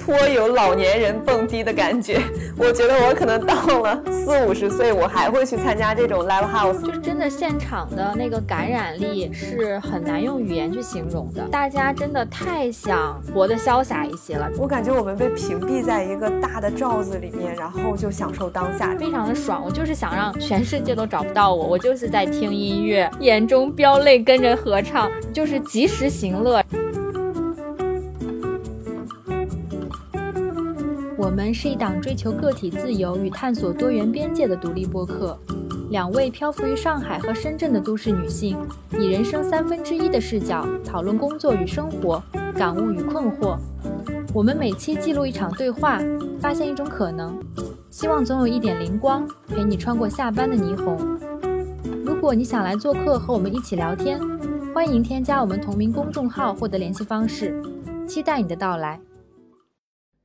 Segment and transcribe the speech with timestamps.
[0.00, 2.20] 颇有老年人蹦迪的感觉。
[2.58, 6.80] 我觉得我可能到了四五十岁，我还会去参加这种 live house。
[6.80, 11.42] 就是真的现场的那个感染力是很难用语言去形容的。
[11.50, 14.48] 大家真的太想活得潇洒一些了。
[14.58, 19.62] 我感觉我们被屏蔽在一个大的罩子里面，然后就享受当下，非常的爽。
[19.64, 26.62] 我就是想让全世界都找不到我，我就是在听音乐，眼中飙泪，跟着合唱，就是及时行乐。
[31.24, 35.34] 我们是一档追求个体自由与探索多元边界的独立播客，
[35.88, 38.58] 两位漂浮于上海和深圳的都市女性，
[38.98, 42.22] 以人生三分之一的视角讨论工作与生活、
[42.54, 43.56] 感悟与困惑。
[44.34, 45.98] 我们每期记录一场对话，
[46.38, 47.42] 发现一种可能，
[47.88, 51.18] 希望总有一点灵光陪你穿过下班的霓虹。
[52.04, 54.20] 如果你想来做客和我们一起聊天，
[54.74, 57.58] 欢迎添加我们同名公众号获得联系方式，
[58.06, 59.00] 期待你的到来。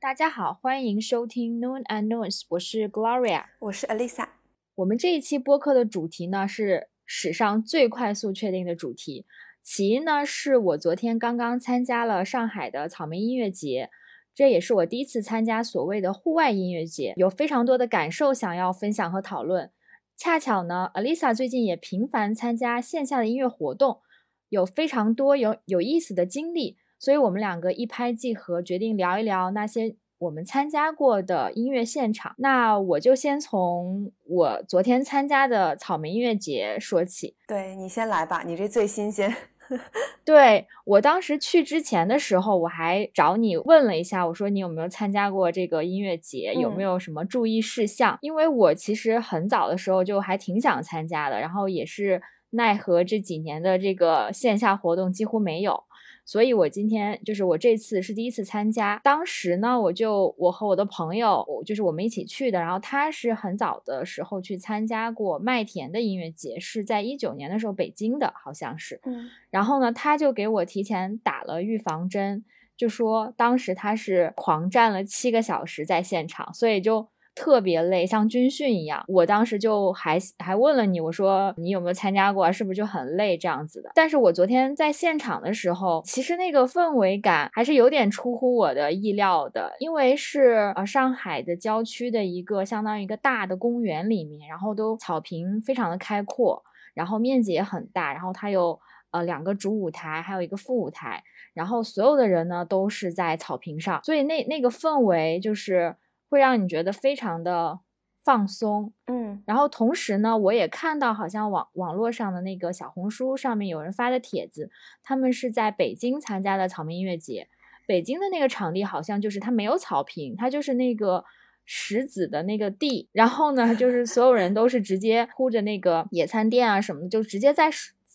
[0.02, 4.28] 大家好，欢迎收听 Noon and Noons，我是 Gloria，我是 Alisa。
[4.76, 9.26] 我们这一期播客的主题呢是史上最快速确定的主题，
[9.62, 13.90] 起因呢是我昨天刚刚参加了上海的草莓音乐节，
[14.34, 19.70] 这也是我第一次参加所谓的户外音乐节，有非常多的感受想要分享和讨论。
[20.16, 24.00] 恰巧呢，Alisa 最近也频繁参加线下的音乐活动，
[24.48, 26.78] 有非常多有有意思的经历。
[27.00, 32.34] 所以我们两个一拍即合，决定聊一聊那些我们参加过的音乐现场。
[32.36, 37.34] 那我就先从我昨天参加的草莓音乐节说起。
[37.48, 39.34] 对你先来吧，你这最新鲜。
[40.26, 48.18] 对我当时去之前的时候，我还找你问了一下，我说你有没有参加过这个音乐节，有没有什么注意事项？
[48.20, 55.84] 因为我其实很早的时候就还挺想参加的，然后也是奈何这几年的这个线下活动几乎没有。
[56.30, 59.00] 所以，我今天就是我这次是第一次参加。
[59.02, 62.60] 当时呢，我就我和我的朋友，就是我们一起去的。
[62.60, 69.00] 然后他是很早的时候去参加过麦田的音乐节，是在一九年的时候北京的，好像是。
[69.06, 69.28] 嗯。
[69.50, 72.44] 然后呢，他就给我提前打了预防针，
[72.76, 77.08] 就说当时他是狂站了七个小时在现场，所以就。
[77.34, 79.04] 特别累，像军训一样。
[79.08, 83.90] 我当时就还还问了你，我说你有没有参加过，是不是就很累这样子的？
[83.94, 96.62] 但是我昨天在现场的时候，其实那个氛围感还是有点出乎我的意料的，因为是呃上海的郊区的一个相当于一个大的公园里面，然后都草坪非常的开阔，
[96.94, 98.78] 然后面积也很大，然后它有
[99.12, 101.22] 呃两个主舞台，还有一个副舞台，
[101.54, 105.96] 然后所有的人呢都是在草坪上，所以那那个氛围就是。
[106.30, 107.80] 会让你觉得非常的
[108.24, 114.70] 放松，嗯，然后同时呢，我也看到好像网网络上的那个小红书上面有人发的帖子，
[115.02, 117.48] 他们是在北京参加的草莓音乐节，
[117.86, 121.24] 北京的那个场地好像就是它没有草坪，它就是那个
[121.64, 127.70] 石子的那个地，然后呢，就是所有人都是直接铺着那个野餐垫啊什么的，就直接在。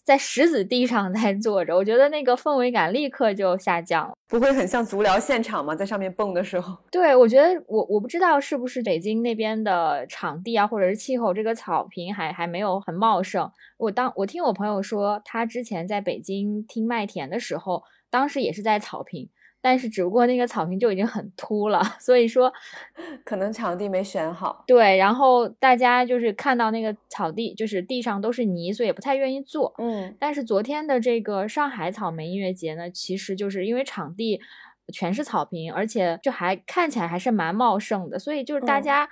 [0.06, 4.14] 在石子地上 在坐着，我觉得那个氛围感立刻就下降了。
[4.28, 5.76] 不会很像足疗现场吗？
[5.76, 6.78] 在上面蹦的时候？
[6.92, 13.52] 对，我觉得我我不知道是不是北京那边的场地啊，或者是气候，这个草坪还还没有很茂盛。
[13.78, 19.30] 我当我听我朋友说，他之前在北京听麦田的时候，当时也是在草坪。
[19.66, 22.54] 但是只不过那个草坪就已经很秃了， 所以说
[23.24, 24.64] 可能场地没选好。
[24.68, 29.74] 对，然后大家就是看到那个草地，就是地上都是泥，所以也不太愿意坐。
[29.80, 30.16] 嗯。
[30.20, 34.40] 但是昨天的这个上海草莓音乐节呢，其实就是因为场地
[34.94, 39.10] 全是草坪，而且就还看起来还是蛮茂盛的，所以就是大家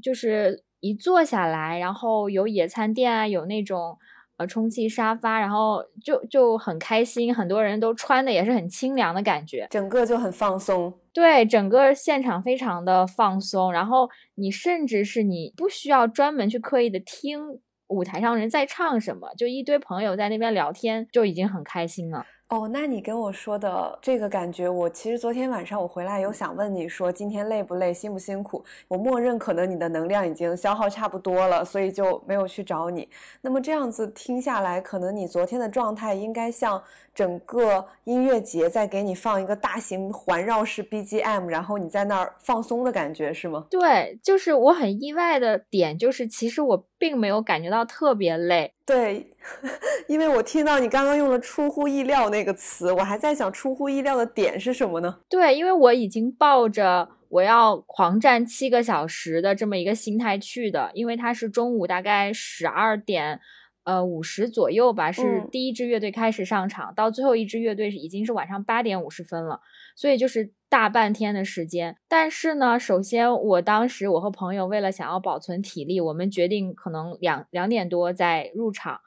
[0.00, 3.98] 就是一坐下来，然后有野餐垫啊，有那种。
[4.40, 10.90] 呃，充气沙发，然后就就很开心，很多人都穿的也是很清凉的感觉，整个就很放松。
[11.12, 22.24] 对，整个现场非常的放松，然后你甚至是你不需要专门去刻意的听舞台上人在唱什么，就一堆朋友在那边聊天，就已经很开心了。
[22.50, 28.64] 哦，那你跟我说的这个感觉，我其实昨天晚上我回来有想问你说今天累不累，辛不辛苦？
[28.88, 33.08] 我默认可能你的能量已经消耗差不多了，所以就没有去找你。
[33.40, 36.82] 那么这样子听下来，可能你昨天的状态应该像
[37.14, 43.64] 整个音乐节在给你放一个大型环绕式 BGM，然后你在那儿放松的感觉是吗？
[43.70, 48.74] 对，就是我很意外的点就是，其实我并没有感觉到特别累。
[48.90, 49.24] 对，
[50.08, 55.20] 因为我听到你刚刚用了“出乎意料”那个词，我还在想出乎意料的点是什么呢？
[55.28, 63.38] 对，因为我已经抱着我要狂战七个小时的这么一个心态去的，因为它是中午大概十二点，
[63.84, 69.60] 呃五十左右吧，是嗯第一支乐队开始上场，到最后一支乐队已经是晚上八点五十分了，
[69.94, 71.98] 所以就是大半天的时间。
[72.08, 79.00] 但是呢，首先我当时我和朋友为了想要保存体力，我们决定可能两两点多再入场，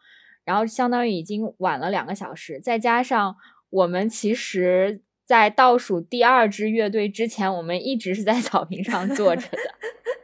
[0.45, 3.35] 然后相当于已经晚了两个小时，再加上
[3.71, 5.01] 我们其实。
[5.25, 9.57] 在倒数第二支乐队之前，我们一直是在草坪上坐着的。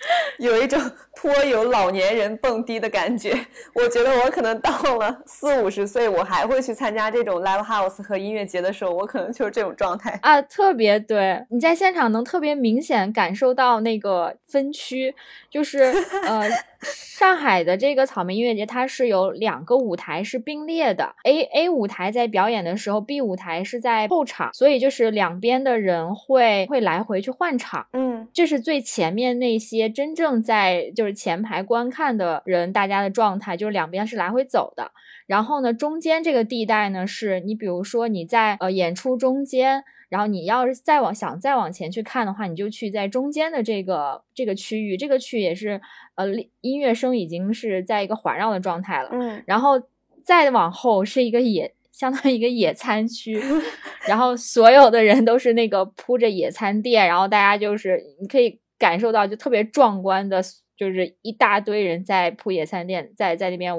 [0.38, 0.80] 有一种
[1.14, 3.36] 颇有老年人蹦迪的感觉。
[3.74, 15.14] 我觉得我可能到了四五十岁，我还会去参加这种 live house 和音乐节的时候，我可能就是这种状态啊，特别对，你在现场能特别明显感受到那个分区，
[15.50, 15.92] 就是
[16.24, 16.48] 呃，
[16.80, 27.86] 上海的这个草莓音乐节，它是有两个舞台是并列的，A A 舞台在表演的时候，B 舞台是在后场，所以就是两边的人会会来回去换场。
[27.92, 34.92] 嗯，这是最前面那些真正在就是前排观看的人，大家的状态就是两边是来回走的。
[35.26, 45.78] 然后呢，中间这个地带呢，是你比如说你在呃演出中间，然后你要是再往想再往前去看的话，你就去在中间的这个这个区域，这个区也是
[46.18, 46.26] 呃
[46.60, 49.08] 音乐声已经是在一个环绕的状态了。
[49.12, 49.80] 嗯，然后
[50.22, 51.72] 再往后是一个野。
[51.90, 53.42] 相当于一个野餐区，
[54.06, 60.40] 然后所有的人都是那个铺着野餐垫，然后大家就是你可以感受到就特别壮观的，
[60.76, 63.74] 就是一大堆人在铺野餐垫，在在那边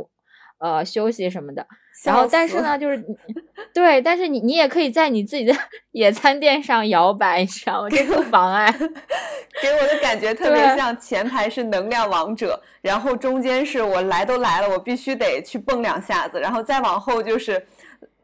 [0.58, 1.66] 呃休息什么的。
[2.04, 3.04] 然后但是呢， 就是
[3.74, 5.54] 对，但是你你也可以在你自己的
[5.92, 7.90] 野餐垫上摇摆，你知道吗？
[7.90, 8.72] 这不妨碍。
[9.62, 17.66] 给我的感觉特别像前排是能量王者，然后中间是我来都来了，我必须得去蹦两下子，然后再往后就是。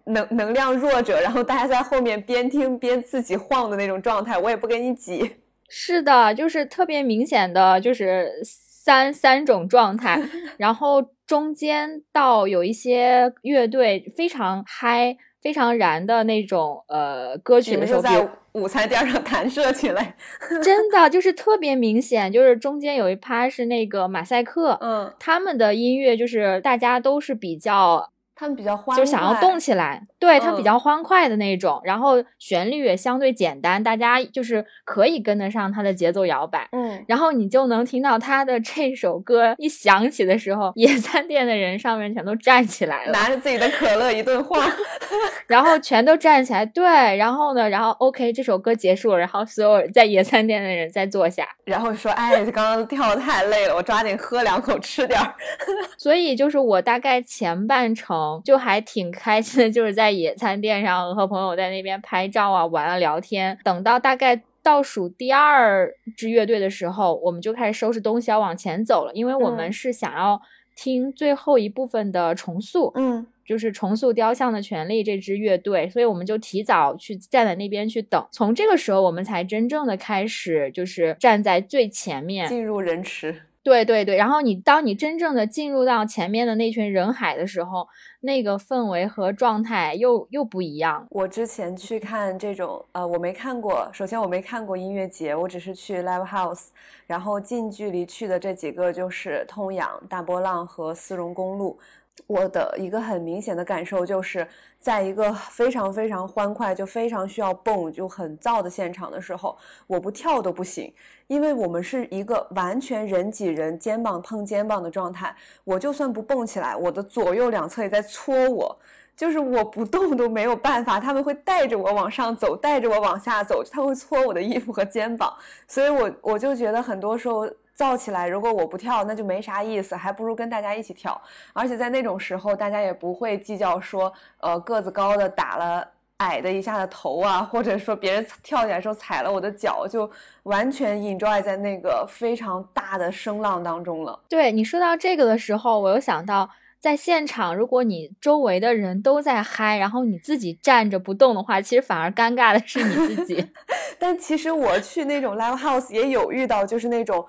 [0.08, 5.38] 能能量弱者，然后大家在后面边听边自己晃的那种状态，我也不跟你挤。
[5.68, 10.22] 是的，就是特别明显的，就是三三种状态，
[10.58, 20.16] 然后中间到有一些乐队非常嗨、非常燃的那种呃歌曲的时候，在午餐垫上弹射起来，
[20.64, 28.12] 真的就是特别明显，就是中间有一趴是那个马赛克，嗯，他们的音乐就是大家都是比较。
[28.36, 30.56] 他们比较欢，就想要动起来，对他嗯。
[30.56, 44.60] 比较欢快的那种，然后旋律也相对简单，大家就是可以跟得上他的节奏摇摆，嗯，然后你就能听到他的这首歌一响起的时候，野餐店的人上面全都站起来了，拿着自己的可乐一顿晃，
[45.48, 46.84] 然后全都站起来，对，
[47.18, 55.36] 然后呢，然后 OK 这首歌结束了，然后所有在野餐店的人再坐下，然后说，哎，刚刚跳的太累了，我抓紧喝两口吃点儿，
[56.00, 58.25] 所以就是我大概前半程。
[58.44, 63.58] 就还挺开心的，就是在野餐垫上和朋友在那边拍照啊、玩啊、聊天。
[63.64, 70.42] 等到大概倒数第二支乐队的时候，我们就开始收拾东西要往前走了，因为我们是想要
[70.76, 78.26] 听最后一部分的重塑，嗯，就是重塑《雕像的权利》这支乐队，所以我们就提早去站在那边去等。
[78.32, 83.44] 从这个时候，我们才真正的开始，就是站在最前面，进入人池。
[83.66, 87.88] 对对对，然后你当你真正的进入到前面的那群人海的时候，
[88.22, 91.08] 那个氛围和状态又又不一样。
[91.10, 93.90] 我之前去看这种，呃，我没看过。
[93.92, 96.68] 首先我没看过音乐节，我只是去 live house，
[97.08, 101.80] 然后近距离去的这几个就是通仰、大波浪和丝绒公路。
[102.28, 104.48] 我的一个很明显的感受就是，
[104.80, 109.56] 在一个非常非常欢快、就非常需要蹦、就很燥的现场的时候，
[109.86, 110.92] 我不跳都不行，
[111.28, 115.36] 因为我们是一个完全人挤人、肩膀碰肩膀的状态。
[115.64, 118.76] 我就算不蹦起来，我的左右两侧也在搓我，
[119.16, 125.32] 就是我不动都没有办法，他们会带着我往上走，带着我往下走，他会搓我的衣服和肩膀，
[125.68, 127.48] 所以我我就觉得很多时候。
[127.78, 131.22] 燥起来，如果我不跳，那就没啥意思，还不如跟大家一起跳。
[131.52, 135.86] 而且在那种时候，大家也不会计较说，呃，个子高的打了
[136.18, 140.10] 矮的一下的头啊，或者说别人跳起来时候踩了我的脚，就
[140.44, 144.18] 完全 enjoy 在那个非常大的声浪当中了。
[144.30, 153.46] 对你说到这个的时候，我又想到，在现场，如果你周围的人都在嗨，然后你自己站着不动的话，其实反而尴尬的是你自己。
[154.00, 157.26] 但其实我去那种 live house 也有遇到，就是那种。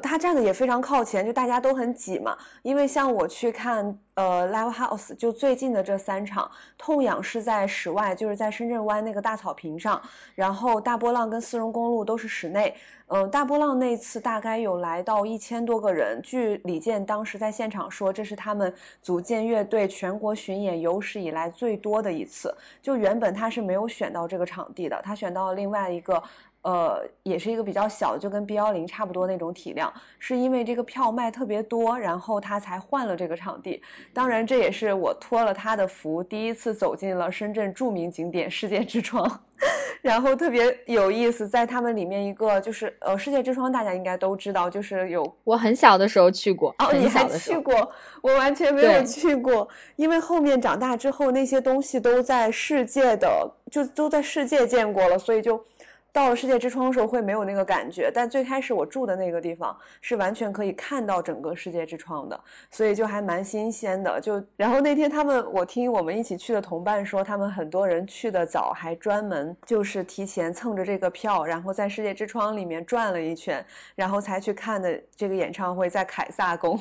[0.00, 2.36] 他站的也非常靠前，就大家都很挤嘛。
[2.62, 10.00] 因为像我去看呃，live house 就最近的这三场，痛仰是在室外，就是在深圳湾那个大草坪上，
[10.34, 12.74] 然后大波浪跟丝绒公路都是室内。
[13.10, 22.54] 嗯，大波浪那次大概有来到一千多个人，据李健当时在现场说，这是他们组建乐队全国巡演有史以来最多的一次。
[22.82, 26.22] 就原本他是没有选到这个场地的，他选到了另外一个。
[26.62, 33.80] 呃，也是一个比较小，就跟 B 幺零差不多那种体量，是因为这个票卖特别多，然后他才换了这个场地。
[34.12, 39.40] 当然，这也是我托了他的福，第一次走进了深圳著名景点世界之窗，
[40.02, 55.64] 然后特别有意思，在他们里面一个就是呃世界之窗，大家应该都知道，就是有我很小的时候去过，哦，你还去过，我完全没有去过，因为后面长大之后那些东西都在世界的，就都在世界见过了，所以就。
[56.12, 64.20] 到了世界之窗的时候会没有那个感觉，但最开始我住的那个地方是完全可以看到整个世界之窗的，所以就还蛮新鲜的。
[64.20, 76.80] 就然后那天他们，我听我们一起去的同伴说，他们很多人去的早，还专门就是提前蹭着这个票，然后在世界之窗里面转了一圈，然后才去看的这个演唱会，在凯撒宫。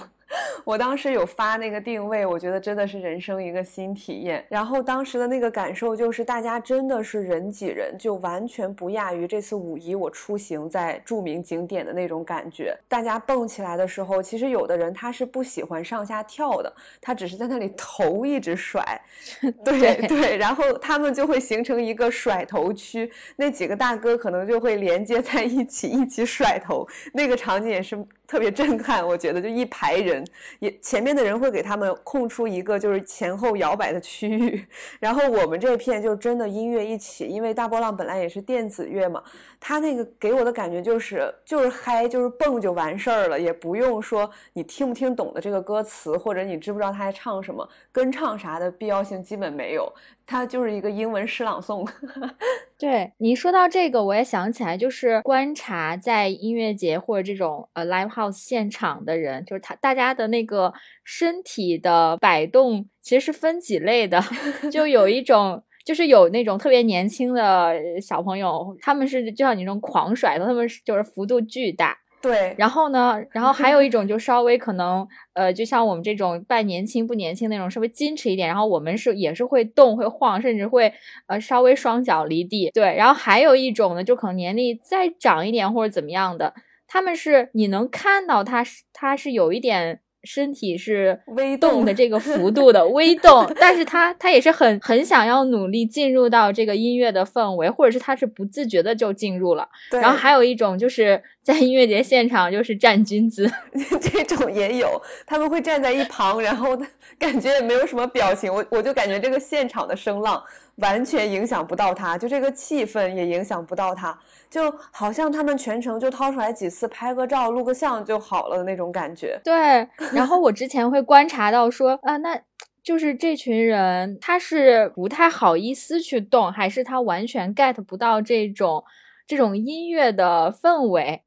[0.64, 4.46] 我当时有发那个定位，我觉得真的是人生一个新体验。
[4.50, 12.78] 然后当时的那个感受就是，大家真的是人挤人，就完全不亚于这次五一我出行在著名景点的那种感觉。
[12.88, 18.84] 大家蹦起来的时候，其实有的人他是不喜欢上下跳的，他只是在那里头一直甩，
[19.64, 27.98] 对对，然后他们就会形成一个甩头区，那几个大哥可能就会连接在一起，一起甩头，那个场景也是。
[28.28, 30.24] 特别震撼，我觉得就一排人，
[30.60, 34.68] 也前面的人会给他们空出一个就是前后摇摆的区域，
[35.00, 39.24] 然后我们这片就真的音乐一起，因为大波浪本来也是电子乐嘛，
[39.62, 49.90] 他那个给我的感觉就是就是嗨，就是蹦就完事儿了，也不用说你听不听懂的这个歌词，或者你知不知道他在唱什么，跟唱啥的必要性基本没有。
[50.28, 51.90] 它就是一个英文诗朗诵。
[52.78, 60.72] 对你说到这个，我也想起来，就是观察在音乐节或者这种呃 live house 现场的人，就是他大家的那个
[61.04, 64.22] 身体的摆动，其实是分几类的。
[64.72, 71.98] 就有一种，就是有那种特别年轻的小朋友，他们是就像你那种狂甩的，他们是就是幅度巨大。
[72.22, 78.48] 对，然后呢，然后还有一种就稍微可能，呃，就像我们这种半年轻不年轻那种，稍微矜持一点。
[78.48, 80.92] 然后我们是也是会动会晃，甚至会
[81.28, 82.72] 呃稍微双脚离地。
[82.72, 86.54] 对，然后还有一种呢，就可能年龄再长一点或者怎么样的，
[86.88, 90.02] 他们是你能看到他是他是有一点。
[90.28, 99.68] 身体是微动的这个幅度的 微动，但是他他也是很很想要努力进入到这个音乐的氛围，或者是他是不自觉的就进入了。
[99.92, 103.50] 然后还有一种就是在音乐节现场就是站军姿，
[104.02, 106.78] 这种也有，他们会站在一旁，然后
[107.18, 110.44] 感觉也没有什么表情，我我就感觉这个现场的声浪。
[110.78, 114.18] 完全影响不到他，就这个气氛也影响不到他，
[114.50, 119.40] 就好像他们全程就掏出来几次拍个照、录个像就好了的那种感觉。
[119.44, 122.40] 对，然后我之前会观察到说，啊，那
[122.84, 128.84] 就是这群人他是不太好意思去动，还是他完全 get 不到这种
[129.26, 131.24] 这种音乐的氛围？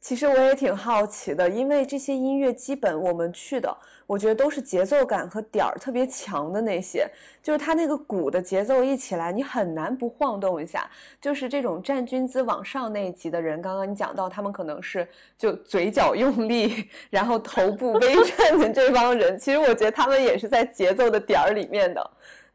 [0.00, 3.76] 其实我也挺好奇的，因为这些音乐基本我们去的，
[4.10, 7.08] 我觉得都是节奏感和点儿特别强的那些，
[7.40, 10.90] 就是它那个鼓的节奏一起来，你很难不晃动一下。
[11.20, 15.06] 就是这种站军姿往上那一级的人，刚刚你讲到他们可能是
[15.38, 22.10] 就嘴角用力，然后头部微 颤的这帮人，其实我觉得他们也是在节奏的点儿里面的。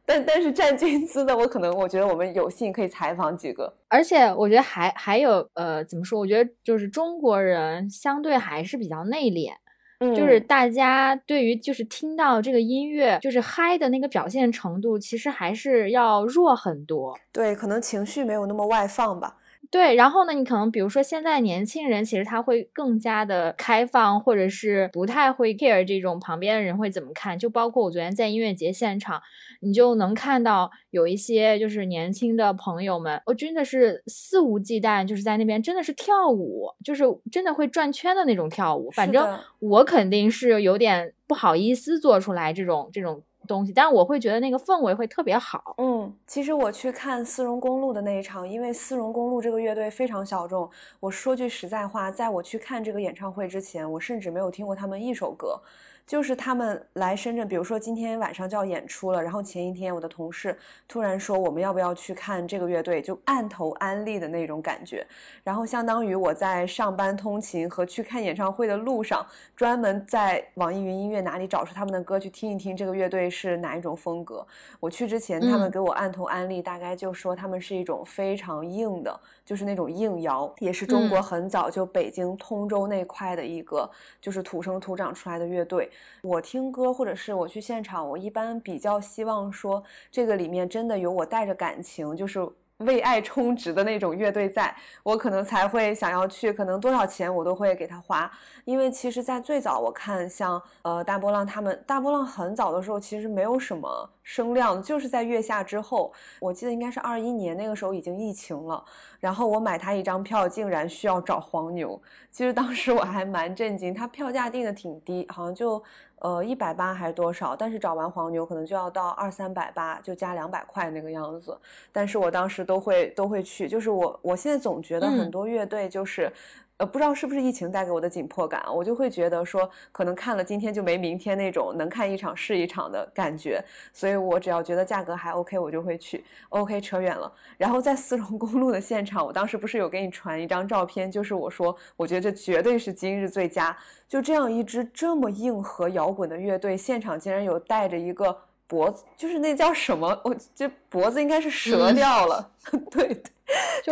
[0.06, 6.20] 但但是站军姿的，我可能我觉得我们有幸可以采访几个，而且我觉得还还有呃怎么说？
[6.20, 9.54] 我觉得就是中国人相对还是比较内敛，
[10.00, 17.18] 就是大家对于就是听到这个音乐就是嗨的那个表现程度，其实还是要弱很多。
[17.32, 19.38] 对，可能情绪没有那么外放吧。
[19.72, 27.38] 对，然后呢，你可能比如说现在年轻人，其实他会更加的开放，或者是不太会 care 这种旁边的人会怎么看。
[27.38, 29.22] 就包括我昨天在音乐节现场，
[29.62, 38.90] 你就能看到有一些就是年轻的朋友们，我真的是肆无忌惮，就是在那边真的是跳舞，就是真的会转圈的那种跳舞。
[38.92, 43.24] 反正我肯定是有点不好意思做出来这种这种。
[43.46, 45.76] 东西，但是我会觉得那个氛围会特别好。
[45.78, 50.70] 嗯，其实我去看丝绒公路的那一场，因为丝绒公路这个乐队非常小众。
[51.00, 55.62] 我说句实在话，在我去看这个演唱会之前，我甚至没有听过他们一首歌。
[56.06, 60.56] 就是他们来深圳，比如说今天晚上就要演出了，然后前一天我的同事
[60.88, 65.06] 突然说我们要不要去看这个乐队，就按头安利的那种感觉，
[65.44, 74.46] 然后相当于我在上班通勤和去看演唱会的路上，专门在网易云音乐哪里找出他们的歌去听一听这个乐队是哪一种风格。
[74.80, 85.92] 我去之前，他们给我按头安利，大概就说他们是一种非常硬的，就是那种硬摇，也是中国很早就北京通州那块的一个就是土生土长出来的乐队。
[86.24, 92.46] 我听歌或者是我去现场，我一般比较希望说这个里面真的有我带着感情，就是
[92.80, 98.30] 为爱充值的那种乐队，在我可能才会想要去，可能多少钱我都会给他花。
[98.66, 108.84] 因为其实，在最早我看像呃大波浪他们，大波浪很早的时候其实没有什么声量，就是在月下之后，我记得应该是二一年那个时候已经疫情了，
[109.22, 115.82] 然后我买他一张票竟然需要找黄牛，其实当时我还蛮震惊，他票价定的挺低，好像就。
[116.20, 117.56] 呃，一百八还是多少？
[117.56, 121.58] 但是找完黄牛可能就要到二三百八，就加两百块那个样子。
[121.92, 126.32] 但是我当时都会都会去，就是我我现在总觉得很多乐队就是。
[126.78, 133.64] 呃，不知道是不是疫情带给我的紧迫感，我就会觉得说，可能看了今天就没明天那种能看一场是一场的感觉，
[133.94, 136.26] 所以我只要觉得价格还 OK，我就会去。
[136.50, 137.32] OK，扯远了。
[137.58, 143.76] 然后在四荣公路的现场，我当时不是有给你传一张照片，就是我说，我觉得这绝对是今日最佳。
[144.06, 150.20] 就这样一支这么硬核摇滚的乐队，现场竟然有带着一个脖子，就是那叫什么？
[150.24, 152.50] 我这脖子应该是折掉了。
[152.92, 153.24] 对 对。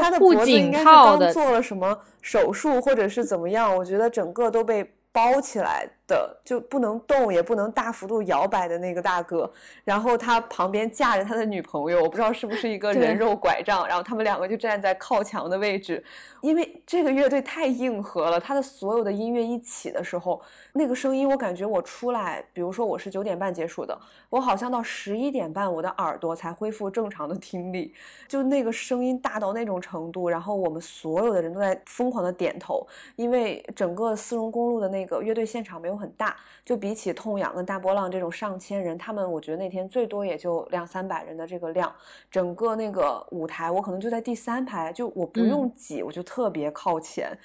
[0.01, 3.75] 他的脖子应该是刚做了什么手术，或者是怎么样？
[3.75, 5.88] 我觉得整个都被包起来。
[6.13, 9.51] 的就不能动，也不能大幅度摇摆的那个大哥，
[9.84, 16.03] 然后他旁边架着他的女朋友，我不知道是不是一个人肉拐杖，然后他们两个就站在靠墙的位置，
[16.41, 20.39] 因为这个乐队太硬核了，他的所有的音乐一起的时候，
[20.74, 23.98] 那个声音我感觉我出来，比如说我是九点半结束的，
[24.29, 27.91] 我好像到十一点半我的耳朵才恢复正常的听力，
[28.27, 35.93] 就那个声音大到那种程度，然后我们所有的人都在疯狂的点头，因为整个丝绒公路的那个乐队现场没有。
[36.02, 41.93] 很大，就比起痛仰跟大波浪这种上千人，他们我觉得那天最多也就两三百人的这个量，
[42.29, 47.38] 整个那个舞台我可能就在第三排，就我不用挤，我就特别靠前。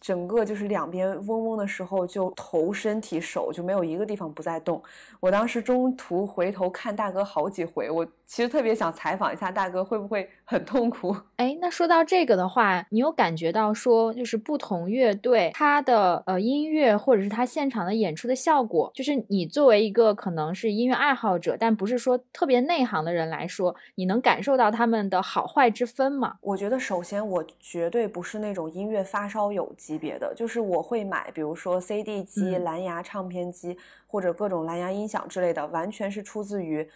[0.00, 4.82] 整个就是两边嗡嗡的时候，就头、身体、手就没有一个地方不在动。
[5.18, 11.16] 我当时中途回头看大哥好几回，我其实特别想采访一下大哥，会不会很痛苦？
[11.36, 26.36] 哎，那说到这个的话，你有感觉到说，就是不同乐队他的呃音乐或者是他现场的演出的效果，就是你作为一个可能是音乐爱好者，但不是说特别内行的人来说，你能感受到他们的好坏之分吗？
[26.42, 29.94] 我觉得首先我绝对不是那种音乐发烧友级。
[29.94, 36.88] 级别的就是我会买，比如说 CD 机、蓝牙唱片机或者各种蓝牙音响之类的，完全是出自于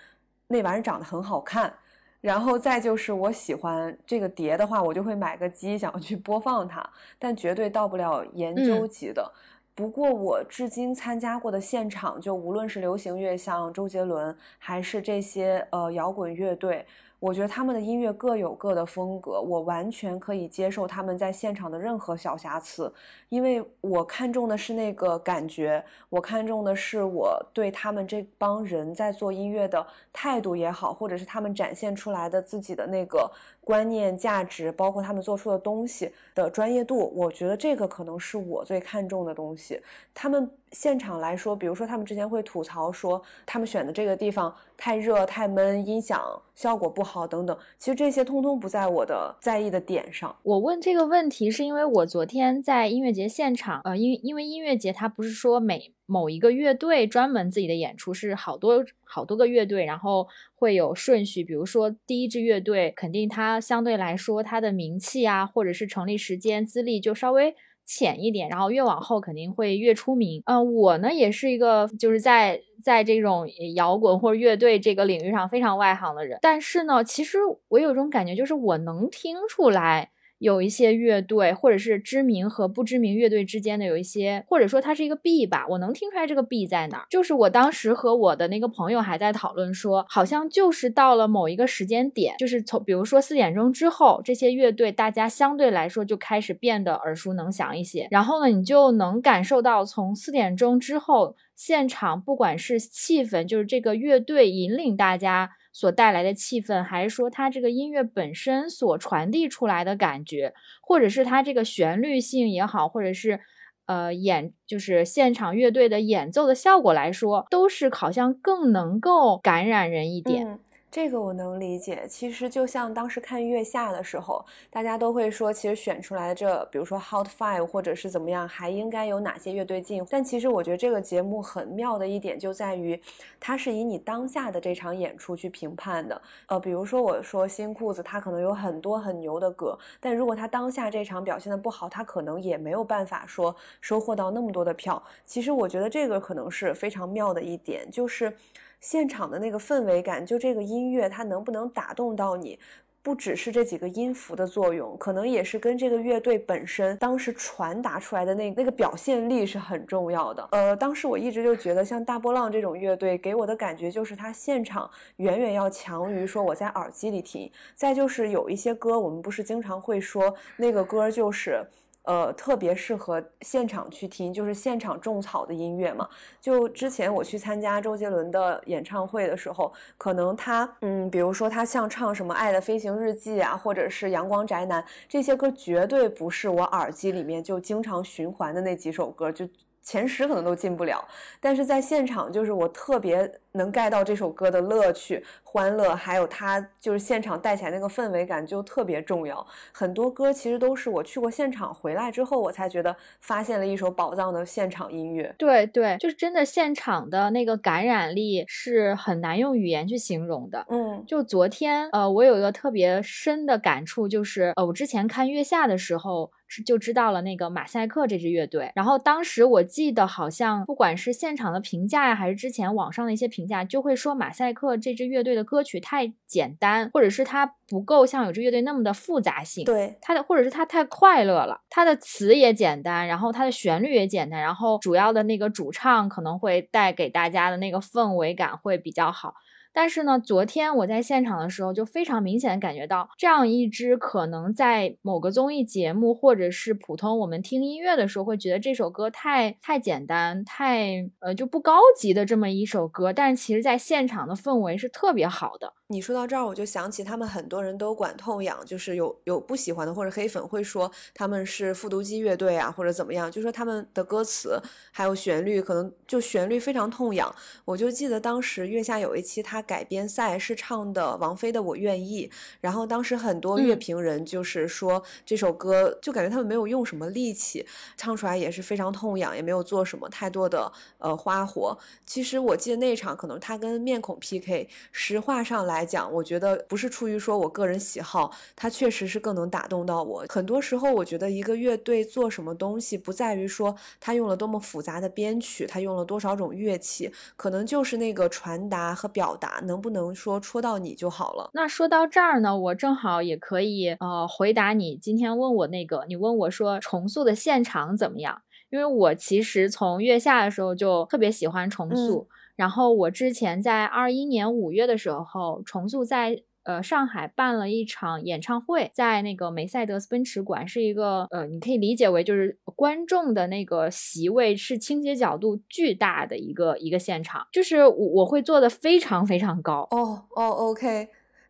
[0.48, 1.72] 那玩意儿长得很好看。
[2.20, 6.84] 然后再就是我喜欢这个碟的话，我就会买个机想要去播放它，
[7.18, 9.32] 但绝对到不了研究级的。
[9.74, 16.84] 不过我至今参加过的现场，就无论是流行乐，像周杰伦，还是这些呃摇滚乐队。
[17.20, 22.92] 我觉得他们的音乐各有各的风格，我完全可以接受他们在现场的任何小瑕疵，
[23.28, 33.28] 因为我看中的是那个感觉，我看中的是我对他们这帮人在做音乐的态度也好，或者是他们展现出来的自己的那个
[33.68, 39.78] 观念、价值，包括他们做出的东西的专业度，我觉得这个可能是我最看重的东西。
[40.14, 40.50] 他们。
[40.72, 46.20] 现场来说，比如说他们之前会吐槽说，他们选的这个地方太热、太闷，音响
[46.54, 47.56] 效果不好等等。
[47.78, 50.36] 其实这些通通不在我的在意的点上。
[50.42, 61.44] 我问这个问题是因为我昨天在音乐节现场，呃，因因为音乐节它不是说每某一个乐队专门自己的演出是好多好多个乐队，然后会有顺序。
[61.44, 67.54] 比如说第一支乐队，肯定它相对来说它的名气啊，或者是成立时间、资历就稍微。
[67.90, 70.42] 浅一点，然后越往后肯定会越出名。
[70.44, 80.10] 嗯，我呢也是一个就是在在这种摇滚或者乐队这个领域上非常外行的人，但是呢，其实我有种感觉，就是我能听出来。
[80.38, 87.06] 有一些乐队，或者是知名和不知名乐队之间的有一些，或者说它是一个弊吧，我能听出来这个弊在哪儿。
[87.10, 98.06] 就是我当时和我的那个朋友还在讨论说，好像就是到了某一个时间点，就是从比如说四点钟之后，这些乐队大家相对来说就开始变得耳熟能详一些。
[98.10, 105.50] 然后呢，你就能感受到从四点钟之后，现场不管是气氛，就是这个乐队引领大家。
[105.78, 113.38] 所带来的气氛，还是说它这个音乐本身所传递出来的感觉，或者是它这个旋律性也好，或者是
[113.86, 120.58] 呃演就是现场乐队的演奏的效果来说，都是好像更能够感染人一点。
[120.90, 122.06] 这个我能理解。
[122.08, 130.04] 其实就像当时看月下的时候，大家都会说，其实选出来这，比如说 Hot Five 或者是怎么样，还应该有哪些乐队进。
[130.08, 132.98] 但其实我觉得这个节目很妙的一点就在于，
[133.38, 136.20] 它是以你当下的这场演出去评判的。
[136.46, 145.02] 呃，比如说我说新裤子，他可能有很多很牛的歌，但如果他当下这场表现的不好，他可能也没有办法说收获到那么多的票。
[145.26, 148.34] 其实我觉得这个可能是非常妙的一点，就是。
[148.80, 152.58] 现场的那个氛围感，就这个音乐它能不能打动到你，
[153.02, 160.48] 不只是这几个音符的作用，可能也是跟这个乐队本身当时传达出来的那那个表现力是很重要的。
[160.52, 167.50] 呃，当时我一直就觉得像大波浪这种乐队给我的感觉就是它现场远远要强于说我在耳机里听。
[167.74, 171.66] 再就是有一些歌，我们不是经常会说那个歌就是。
[172.08, 176.08] 呃，特别适合现场去听，就是现场种草的音乐嘛。
[176.40, 189.46] 就之前我去参加周杰伦的演唱会的时候，可能他，嗯，比如说他像唱什么《爱的飞行日记》啊，或者是《阳光宅男》这些歌，绝对不是我耳机里面就经常循环的那几首歌，就。
[189.88, 191.02] 前十可能都进不了，
[191.40, 199.46] 但是在现场就是我特别能 get 到这首歌的乐趣、欢乐，还有它就是现场带起来那个氛围感就特别重要。
[199.72, 205.34] 很多歌其实都是我去过现场回来之后，我才觉得发现了一首宝藏的现场音乐。
[205.38, 210.66] 对对，就是真的现场的那个感染力是很难用语言去形容的。
[210.68, 216.30] 嗯，就昨天呃，我有一个特别深的感触，就是呃，我之前看月下的时候。
[216.64, 229.64] 就知道了那个马赛克这支乐队，然后当时我记得好像不管是现场的评价呀，还是之前网上的一些评价，就会说马赛克这支乐队的歌曲太简单，或者是它不够像有支乐队那么的复杂性。
[229.64, 239.34] 对，它的或者是它太快乐了，它的词也简单，然后它的旋律也简单，然后主要的那个主唱可能会带给大家的那个氛围感会比较好。
[239.72, 255.74] 但是呢，昨天我在现场的时候，就非常明显的感觉到，这样一支可能在某个综艺节目或者是普通我们听音乐的时候，会觉得这首歌太太简单、太呃就不高级的这么一首歌，但是其实在现场的氛围是特别好的。
[255.90, 264.60] 你说到这儿，我就想起他们很多人都管痛痒，就是有有不喜欢的或者黑粉会说他们是复读机乐队啊，或者怎么样，就说他们的歌词
[264.92, 267.34] 还有旋律可能就旋律非常痛痒。
[267.64, 272.28] 我就记得当时月下有一期他改编赛是唱的王菲的《我愿意》，
[272.60, 277.64] 然后当时很多乐评人就是说这首歌就感觉他们没有用什么力气，
[277.96, 281.78] 唱出来也是非常痛痒，也没有做什么太多的呃花活。
[282.04, 285.77] 其实我记得那场可能他跟面孔 PK，实话上来。
[285.78, 290.24] 来讲，我觉得不是出于说我个人喜好，它确实是更能打动到我。
[290.28, 301.48] 很多时候，我觉得一个乐队做什么东西，不在于说他用了多么复杂的编曲，他用了多少种乐器，可能就是那个传达和表达能不能说戳到你就好了。
[301.54, 308.42] 那说到这儿呢，我正好也可以呃回答你今天问我那个，你问我说重塑的现场怎么样？
[308.70, 312.28] 因为我其实从月下的时候就特别喜欢重塑。
[312.58, 331.08] 然后我之前在二一年五月的时候，重塑在呃上海办了一场演唱会，在那个梅赛德斯奔驰馆，是一个呃你可以理解为就是观众的那个席位是倾斜角度巨大的一个一个现场，就是我我会坐的非常非常高哦哦，OK。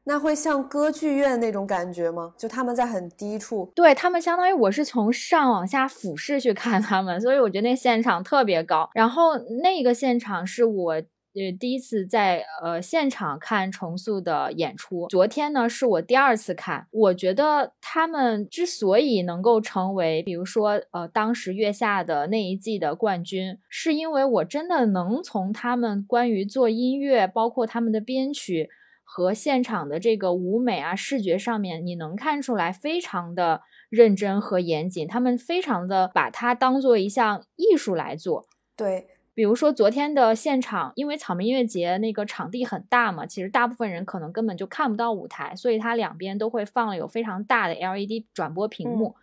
[0.09, 2.33] 那会像歌剧院那种感觉吗？
[2.39, 8.89] 就他们在很低处，对他们相当于我是从上往下俯视去看他们，所以我觉得那现场特别高。
[8.95, 16.87] 然后那个现场是我呃第一次在呃现场看重塑的演出，昨天呢是我第二次看。
[16.91, 28.71] 我觉得他们之所以能够成为，比如说呃当时月下的那一季的冠军，是因为我真的能从他们关于做音乐，包括他们的编曲。
[29.11, 38.47] 和现场的这个舞美啊，视觉上面你能看出来非常的认真和严谨，他们非常的把它当做一项艺术来做。
[38.77, 49.17] 对，比如说昨天的现场，因为草莓音乐节那个场地很大嘛，其实大部分人可能根本就看不到舞台，所以它两边都会放了有非常大的 LED 转播屏幕。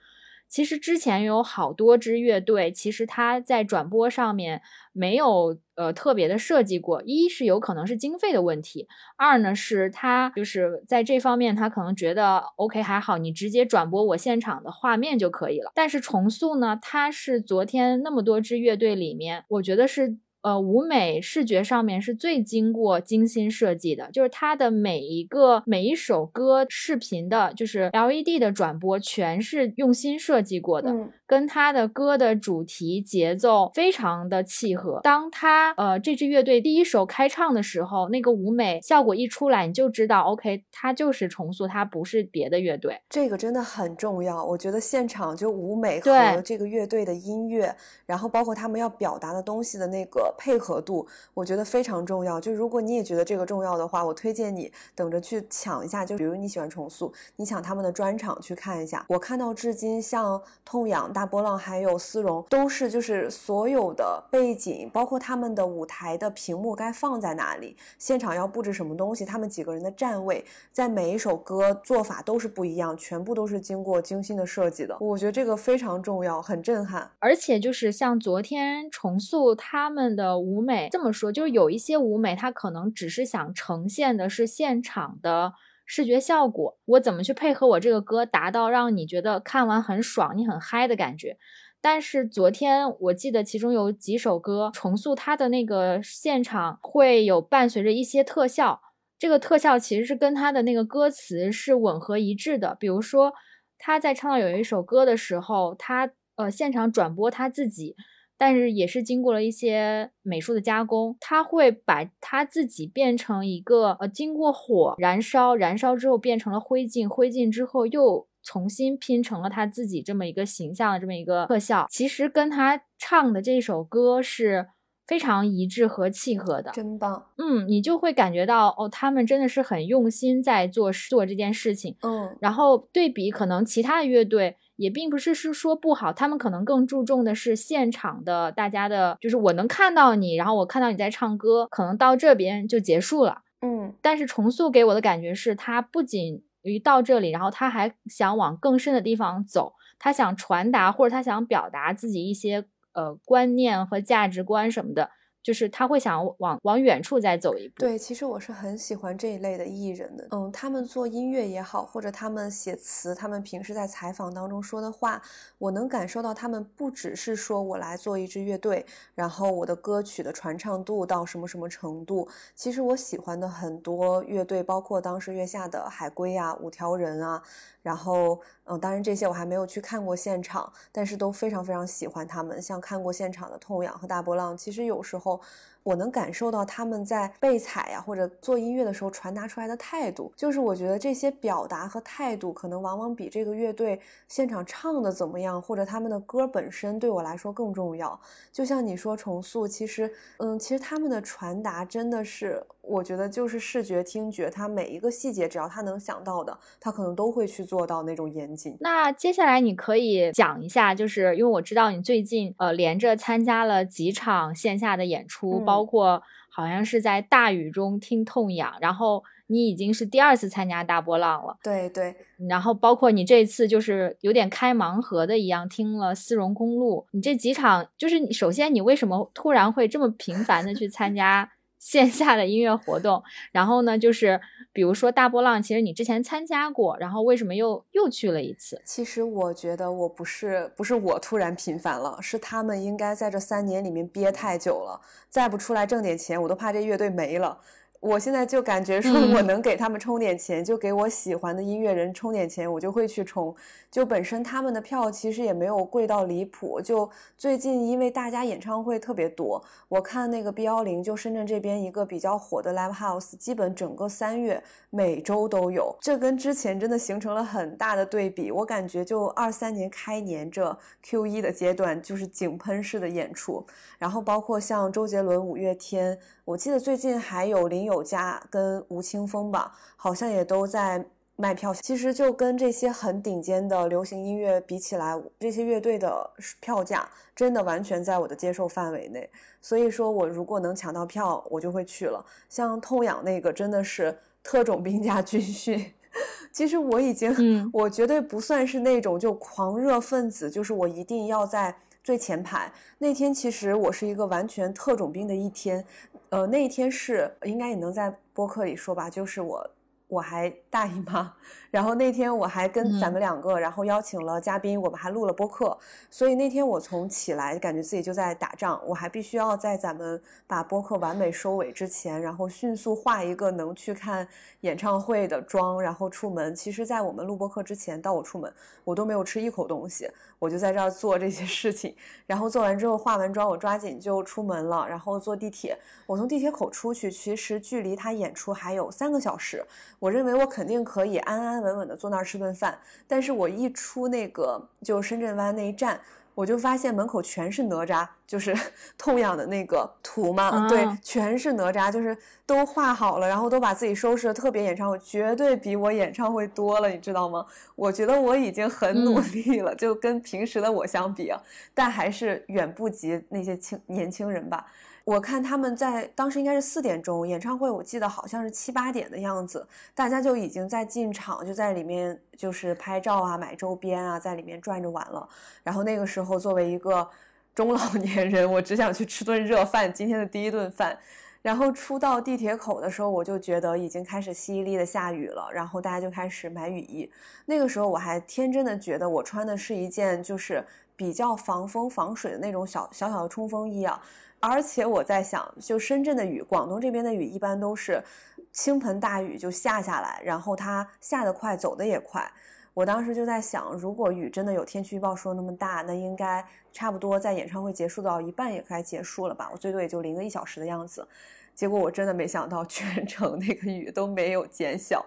[0.55, 4.61] 其实之前有好多支乐队，其实他在转播上面
[4.93, 7.03] 没有呃特别的设计过。
[7.05, 8.87] 一是有可能是经费的问题，
[9.17, 15.73] 二呢是他就是在这方面他可能觉得 OK 还好，你直接转播我现场的画面就可以了。
[15.75, 20.15] 但是重塑呢，它是昨天那么多支乐队里面，我觉得是。
[20.45, 30.93] 呃，舞美视觉上面是最经过精心设计的，就是它的每一个每一首歌视频的，就是 LED 的转播，全是用心设计过的。
[31.27, 34.99] 跟他的歌的主题节奏非常的契合。
[35.01, 43.01] 当他呃这支乐队第一首开唱的时候，那个舞美效果一出来，你就知道 OK，他就是重塑，他不是别的乐队。
[43.09, 52.39] 这个真的很重要，我觉得现场就舞美和这个乐队的音乐，然后包括他们要表达的东西的那个配合度，我觉得非常重要。
[52.39, 56.05] 就如果你也觉得这个重要的话，我推荐你等着去抢一下。
[56.05, 59.03] 就比如你喜欢重塑，你抢他们的专场去看一下。
[59.09, 61.11] 我看到至今像痛仰。
[61.15, 74.97] 大波浪还有丝绒都是，就是所有的背景，包括他们的舞台的屏幕该放在哪里，现场要布置什么东西，他们几个人的站位，在每一首歌做法都是不一样，全部都是经过精心的设计的。
[74.99, 77.09] 我觉得这个非常重要，很震撼。
[77.19, 85.53] 而且就是像昨天重塑他们的舞美，这么说就是有一些舞美，它可能只是想呈现的是现场的。
[85.85, 91.37] 视觉效果，我怎么去配合我这个歌，达到让你觉得看完很爽，你很嗨的感觉。
[91.79, 98.81] 但是昨天我记得其中有几首歌重塑它的那个现场会有伴随着一些特效，
[99.19, 102.75] 这个特效其实是跟他的那个歌词是吻合一致的。
[102.79, 103.33] 比如说
[103.77, 107.95] 他在唱到有一首歌的时候，他呃现场转播他自己。
[108.37, 124.67] 但是也是经过了一些美术的加工，他会把他自己变成一个呃，经过火燃烧，燃烧之后变成了灰烬，灰烬之后又重新拼成了他自己这么一个形象的这么一个特效，其实跟他唱的这首歌是
[125.07, 127.27] 非常一致和契合的，真棒。
[127.37, 131.95] 嗯，你就会感觉到哦，他们真的是很用心在做做这件事情。
[132.01, 134.57] 嗯，然后对比可能其他的乐队。
[134.75, 143.41] 也并不是是说不好，他们可能更注重的是现场的大家的，就是我能看到你，然后我看到你在唱歌，可能到这边就结束了。
[143.61, 155.09] 嗯，但是重塑给我的感觉是，他不仅于到这里，然后他还想往更深的地方走，他想传达或者他想表达自己一些呃观念和价值观什么的。
[155.45, 157.75] 就是他会想往往远处再走一步。
[157.77, 160.27] 对，其实我是很喜欢这一类的艺人的。
[160.31, 165.21] 嗯，他们做音乐也好，或者他们写词，他们平时在采访当中说的话，
[165.59, 172.27] 我能感受到他们不只是说我来做一支乐队，然后我的歌曲的传唱度到什么什么程度。
[172.55, 177.39] 其实我喜欢的很多乐队，包括当时月下的海龟啊、五条人啊。
[177.83, 182.59] 然后，嗯，当然这些我还没有去看过现场，但是都非常非常喜欢他们。
[182.59, 185.34] 像看过现场的痛仰和大波浪，其实有时候。
[185.37, 198.19] people 我能感受到他们在被采呀，或者做音乐的时候传达出来的态度，就是我觉得这些表达和态度，可能往往比这个乐队现场唱的怎么样，或者他们的歌本身对我来说更重要。
[198.51, 208.75] 就像你说重塑，其实，嗯，其实他们的传达真的是，我觉得就是视觉、听觉，他每一个细节，只要他能想到的，他可能都会去做到那种严谨。
[208.79, 215.74] 那接下来你可以讲一下，就是因为我知道你最近呃连着参加了几场线下的演出，包。
[215.75, 221.57] 包括好像是在大雨中听痛痒，然后你已经是第二次参加大波浪了。
[221.61, 222.15] 对对，
[222.49, 227.05] 然后包括你这次就是有点开盲盒的一样，听了丝绒公路。
[227.11, 231.51] 你这几场就是你首先你为什么突然会这么频繁的去参加？
[231.77, 234.41] 线下的音乐活动，然后呢，就是
[234.75, 238.81] 比如说大波浪，其实你之前参加过，然后为什么又又去了一次？
[238.83, 247.57] 其实我觉得我不是不是我突然频繁了，是他们应该在这三年里面憋太久了，再不出来挣点钱，我都怕这乐队没了。
[248.05, 253.53] 我现在就感觉说，我能给他们充点钱，就给我喜欢的音乐人充点钱，我就会去充。
[253.89, 256.79] 就本身他们的票其实也没有贵到离谱。
[256.79, 265.95] 就最近因为大家演唱会特别多，我看那个 B 幺零，就深圳这边一个比较火的 Live House，基本整个三月每周都有。
[265.99, 268.51] 这跟之前真的形成了很大的对比。
[268.51, 273.65] 我感觉就二三年开年这 Q 一的阶段，就是井喷式的演出。
[273.97, 281.03] 然后包括像周杰伦、五月天，我记得最近还有林宥嘉跟吴青峰吧，好像也都在
[281.37, 281.73] 卖票。
[281.73, 286.29] 其实就跟这些很顶尖的流行音乐比起来，这些乐队的
[286.59, 289.29] 票价真的完全在我的接受范围内。
[289.61, 292.23] 所以说我如果能抢到票，我就会去了。
[292.49, 295.89] 像痛仰那个真的是特种兵加军训。
[296.51, 301.73] 其实我已经，我绝对不算是那种就狂热分子，就是我一定要在。
[302.05, 305.83] 最前排那天，其实我是一个完全特种兵的一天，
[306.29, 309.67] 呃，那一天是应该也能在播客里说吧，就是我。
[310.15, 311.33] 我还大姨妈，
[311.69, 315.77] 然后那天我还跟咱嗯们两个，然后邀请了嘉宾，我们还录了播客，
[316.09, 324.25] 所以那天我从起来感觉自己就在打仗，我还必须要在咱们把播客完美收尾之前，然后迅速化一个能去看
[324.61, 326.55] 演唱会的妆，然后出门。
[326.55, 328.53] 其实，在我们录播客之前，到我出门，
[328.85, 331.93] 我都没有吃一口东西，我就在这儿做这些事情。
[332.25, 335.77] 然后做完之后，化完妆，我抓紧就出门了，然后坐地铁。
[336.05, 339.65] 我从地铁口出去，其实距离他演出还有三个小时。
[340.05, 345.99] 我认为我肯定可以安安稳稳的坐那儿吃顿饭，但是我一出那个就深圳湾那一站，
[346.35, 348.55] 我就发现门口全是哪吒，就是
[348.99, 352.15] 痛痒的那个图嘛，对啊，全是哪吒，就是
[352.45, 357.43] 都画好了，然后都把自己收拾的特别演唱会，绝对比我演唱会多了，你知道吗？
[357.75, 361.41] 我觉得我已经很努嗯力了，就跟平时的我相比啊，
[361.73, 364.67] 但还是远不及那些青年轻人吧。
[365.05, 375.29] 我看他们在当时应该是四点钟演唱会，我记得好像是七八点的样子，大家就已经在进场，就在里面就是拍照啊、买周边啊，在里面转着玩了。
[375.63, 377.07] 然后那个时候作为一个
[377.53, 380.97] 中老年人，我只想去吃顿热饭，今天的第一顿饭。
[381.43, 387.07] 然后出到地铁口的时候，我就觉得已经开始淅沥沥的下雨了，然后大家就开始买雨衣。
[387.45, 390.65] 那个时候我还天真的觉得我穿的是一件就是
[390.95, 394.01] 比较防风防水的那种小小小的冲锋衣啊。
[394.39, 398.03] 而且我在想，就深圳的雨，广东这边的雨一般都是
[398.51, 402.31] 倾盆大雨就下下来，然后它下得快，走得也快。
[402.73, 409.49] 我当时就在想，如果雨真的有天气预报说那么大，那应该差不多在演唱会结束到一半也该结束了吧？
[409.51, 411.07] 我最多也就淋个一小时的样子。
[411.55, 415.03] 结果我真的没想到，全程那个雨都没有减小。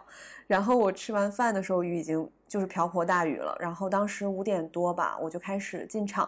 [0.46, 3.54] 然后我吃完饭的时候，雨已经就是瓢泼大雨了。
[3.60, 6.26] 然后当时五点多吧，我就开始进场。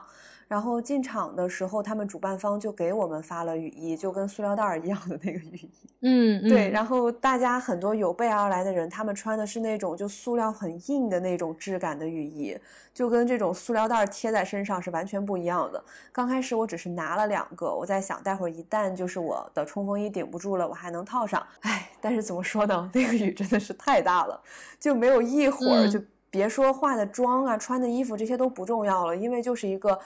[0.51, 5.71] 然后进场的时候，他们主办方就给我们发了雨衣，就跟塑料袋儿一样的那个雨衣。
[6.01, 12.59] 嗯，对，嗯然后大家很多有备而来的人，他们穿的是那种就塑料很硬的那种质感的雨衣，
[12.93, 15.81] 就跟这种塑料袋儿贴在身上是完全不一样的。
[16.11, 21.41] 刚开始我只是拿了两个，我在想，待会儿一旦就是我的冲锋衣顶不住了，我还能套上。
[21.61, 24.43] 唉，但是怎么说呢，那个雨真的是太大了，
[24.81, 29.97] 就没有一会儿，嗯就别说化的妆啊、穿的衣服这些都不重要了，因为就是一个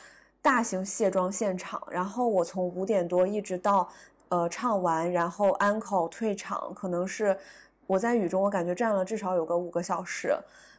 [0.45, 1.83] 大型卸妆现场。
[1.91, 3.89] 然后我从五点多一直到
[4.29, 7.35] 呃唱完，然后安口退场，可能是
[7.87, 10.37] 我在雨中，我感觉站了至少有个五个小时。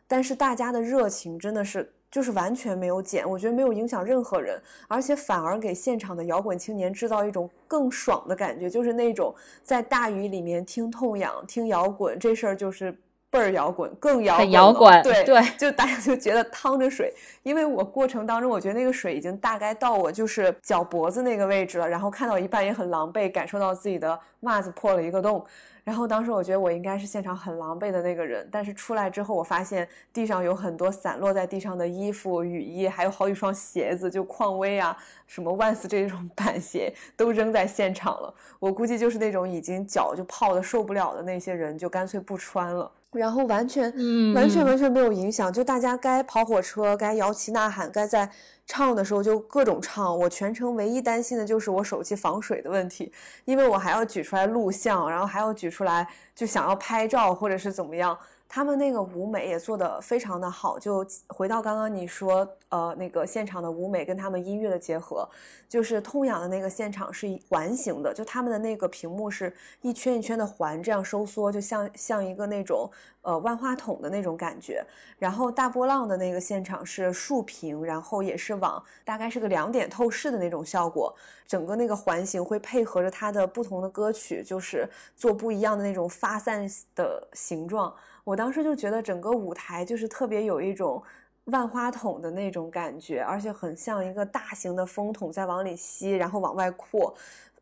[0.07, 12.95] 但是大家的热情真的是就是完全没有减，我觉得没有影响任何人，而且反而给现场的摇滚青年制造一种更爽的感觉，就是那种在大雨里面听痛痒、听摇滚这事儿就是。
[13.35, 25.45] 倍儿摇滚，更摇滚了摇滚对对就大家就觉得趟着水，因为我过程当中，我觉得那个水已经大概到我就是脚脖子那个位置了，然后看到一半也很狼狈，感受到自己的袜子破了一个洞，
[25.83, 34.95] 然后当时我觉得我应该是现场很狼狈的那个人，但是出来之后，我发现地上有很多散落在地上的衣服、雨衣，还有好几双鞋子，就匡威啊、
[35.27, 38.33] 什么万斯这种板鞋都扔在现场了。
[38.59, 42.89] 我估计就是那种已经脚就泡的受不了的那些人，就干脆不穿了。
[43.15, 48.29] 然后完全，嗯完全嗯完全没有影响，就大家该跑火车、该摇旗呐喊、该在
[48.65, 50.17] 唱的时候就各种唱。
[50.17, 53.11] 我全程唯一担心的就是我手机防水的问题，
[53.45, 58.17] 因为我还要举出来录像，然后还要举出来就想要拍照或者是怎么样。
[58.47, 65.27] 他们那个舞美也做得非常的好，就回到刚刚你说，呃，那个现场的舞美跟他们音乐的结合，
[65.67, 72.89] 就是痛痒的那个现场是环形的，就他们的那个屏幕是一圈一圈的环这样收缩，就像像一个那种
[73.23, 74.85] 呃万花筒的那种感觉。
[75.17, 81.13] 然后大波浪的那个现场是竖屏，然后也是往大概是个两点透视的那种效果，
[81.47, 87.93] 整个那个环形会配合着它的不同的歌曲，就是做不一样的那种发散的形状。
[88.25, 91.01] 我当时就觉得整个舞台就是特别有一种
[91.45, 97.15] 万花筒的那种感觉，而且很像一个大型的风筒在往里吸，然后往外扩。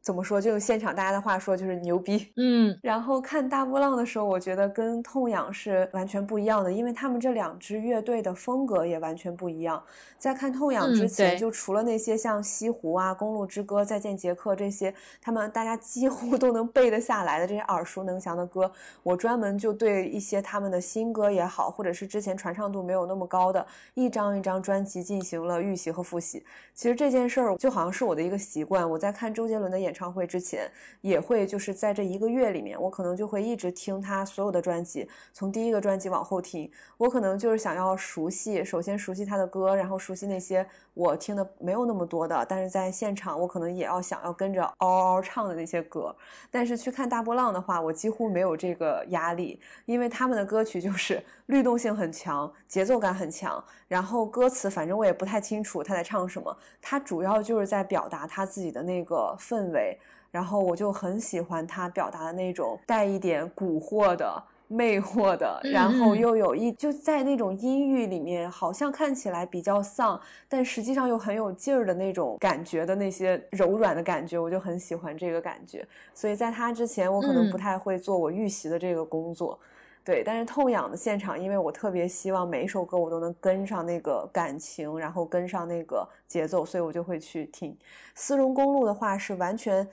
[0.04, 0.42] 怎么说？
[0.42, 2.34] 就用现场大家的话说，就是牛逼。
[2.36, 9.82] 嗯然后看大波浪的时候，我觉得跟痛痒是完全不一样的，因为他们这两支乐队的风格也完全不一样。
[10.18, 18.70] 在看痛痒之嗯前，对就除了那些像西湖啊、公路之歌、再见杰克这些，他们大家几乎都能背得下来的这些耳熟能详的歌，
[19.04, 26.44] 我专门就对一些他们的新歌也好，或者是之前传唱度没有那么高的一张一张专辑进行了预习和复习。
[26.74, 30.68] 其实这件事儿就好像是我的一个习惯，我在看周杰伦的演演唱会之前，
[31.02, 36.70] 也会就是在这一个月里面，我可能就会一直听他所有的专辑，从第一个专辑往后听。
[36.98, 46.16] 我可能就是想要熟悉，首先熟悉他的歌，然后熟悉那些我听的没有那么多的，但是在现场我可能也要想要跟着嗷嗷唱的那些歌。
[46.50, 59.83] 但是去看大波浪的话，我几乎没有这个压力，因为他们的歌曲就是 律动性很强，节奏感很强，然后歌词反正我也不太清楚他在唱什么，他主要就是在表达他自己的那个氛围，
[60.32, 64.44] 然后我就很喜欢他表达的那种带一点蛊惑的。
[64.70, 70.20] 魅惑的，然后又有一就在那种阴郁里面，好像看起来比较丧，
[70.50, 75.86] 但实际上又很有劲儿的那种感觉的那些柔软的感觉，我就很喜欢这个感觉。
[76.16, 79.60] 所以在他之前，我可能不太会做我预习的这个工作，
[80.04, 80.24] 对。
[80.24, 87.78] 但是痛痒的现场，因为我特别希望每一首歌我都能跟上那个感情，然后跟上那个节奏，所以我就会去听。
[88.16, 89.88] 丝绒公路的话是完全。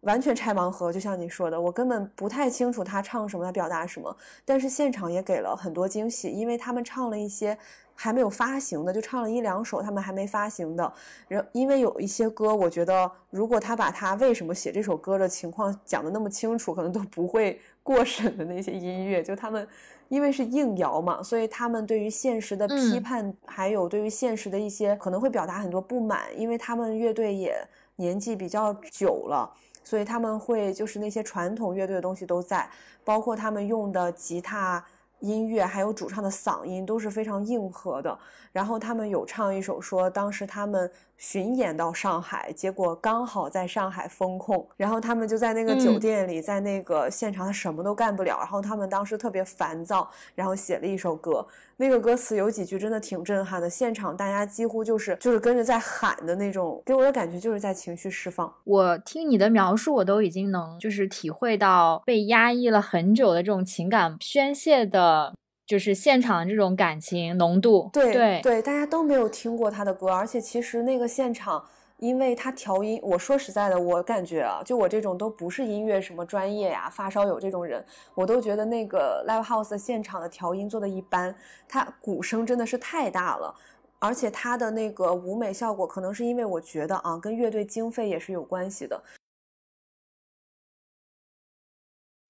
[0.00, 4.14] 完全拆盲盒，就像你说的，我根本不太清楚他唱什么，他表达什么。
[4.44, 7.58] 但是现场也给了很多惊喜，因为他们唱了一些
[7.92, 10.92] 还没有发行的，就唱了一两首他们还没发行的。
[11.26, 19.64] 然因为有一些歌，我觉得如果他把他为什么写这首歌的情况讲的那么清楚，可能都不会过审的那些音乐，就他们
[20.08, 27.56] 因为是硬摇嘛，所以他们对于现实的批判，还有对于现实的一些可能会表达很多不满，因为他们乐队也
[27.94, 29.48] 年纪比较久了。
[29.84, 32.68] 所以他们会就是那些传统乐队的东西都在，
[33.04, 34.84] 包括他们用的吉他
[35.20, 38.18] 音乐，还有主唱的嗓音都是非常硬核的。
[38.50, 40.90] 然后他们有唱一首说，当时他们。
[41.16, 48.38] 巡演到上海，结果刚好在上海封控，然后他们就在那个酒店里，在那个现场，他什么都干不了。
[48.38, 51.46] 然后他们当时特别烦躁，然后写了一首歌，
[51.76, 58.52] 那个歌词有几句真的挺震撼的，现场大家几乎就是就是跟着在喊的那种，给我的感觉就是在情绪释放。
[58.64, 65.34] 我听你的描述，我都已经能就是体会到被压抑了很久的这种情感宣泄的。
[65.66, 71.64] 就是现场的这种感情浓度，对对对，大家都没有听过他的歌，而且其实那个现场，
[71.98, 81.34] 因为他调音，我说实在的，我感觉啊，就我这种都不是音乐什么专业呀，发烧友这种人，我都觉得那个 live house 现场的调音做的一般，
[81.68, 83.52] 他鼓声真的是太大了，
[83.98, 89.02] 而且他的那个舞美效果，可能是因为我觉得啊，跟乐队经费也是有关系的。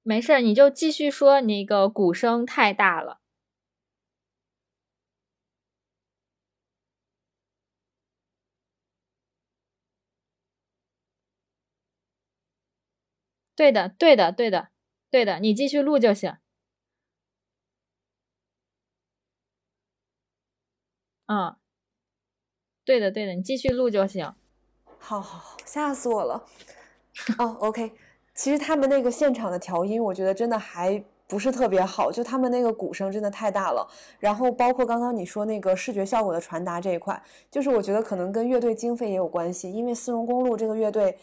[0.02, 3.18] 没事，你就继续说，那个鼓声太大了。
[13.56, 14.68] 对的，对的，对的，
[15.10, 16.36] 对的，你继续录就行。
[21.26, 21.56] 嗯，
[22.84, 24.34] 对的，对的，你继续录就行。
[24.98, 26.44] 好好好，吓死我了。
[27.38, 27.92] 哦，OK，
[28.34, 33.88] 其实他们那个现场的调音，我觉得真的还不是特别好，就他们那个鼓声真的太大了。
[34.20, 41.16] 然后包括刚刚你说那个视觉效果的传达这一块，就是我觉得可能跟乐队经费也有关系，因为丝绒公路这个乐队。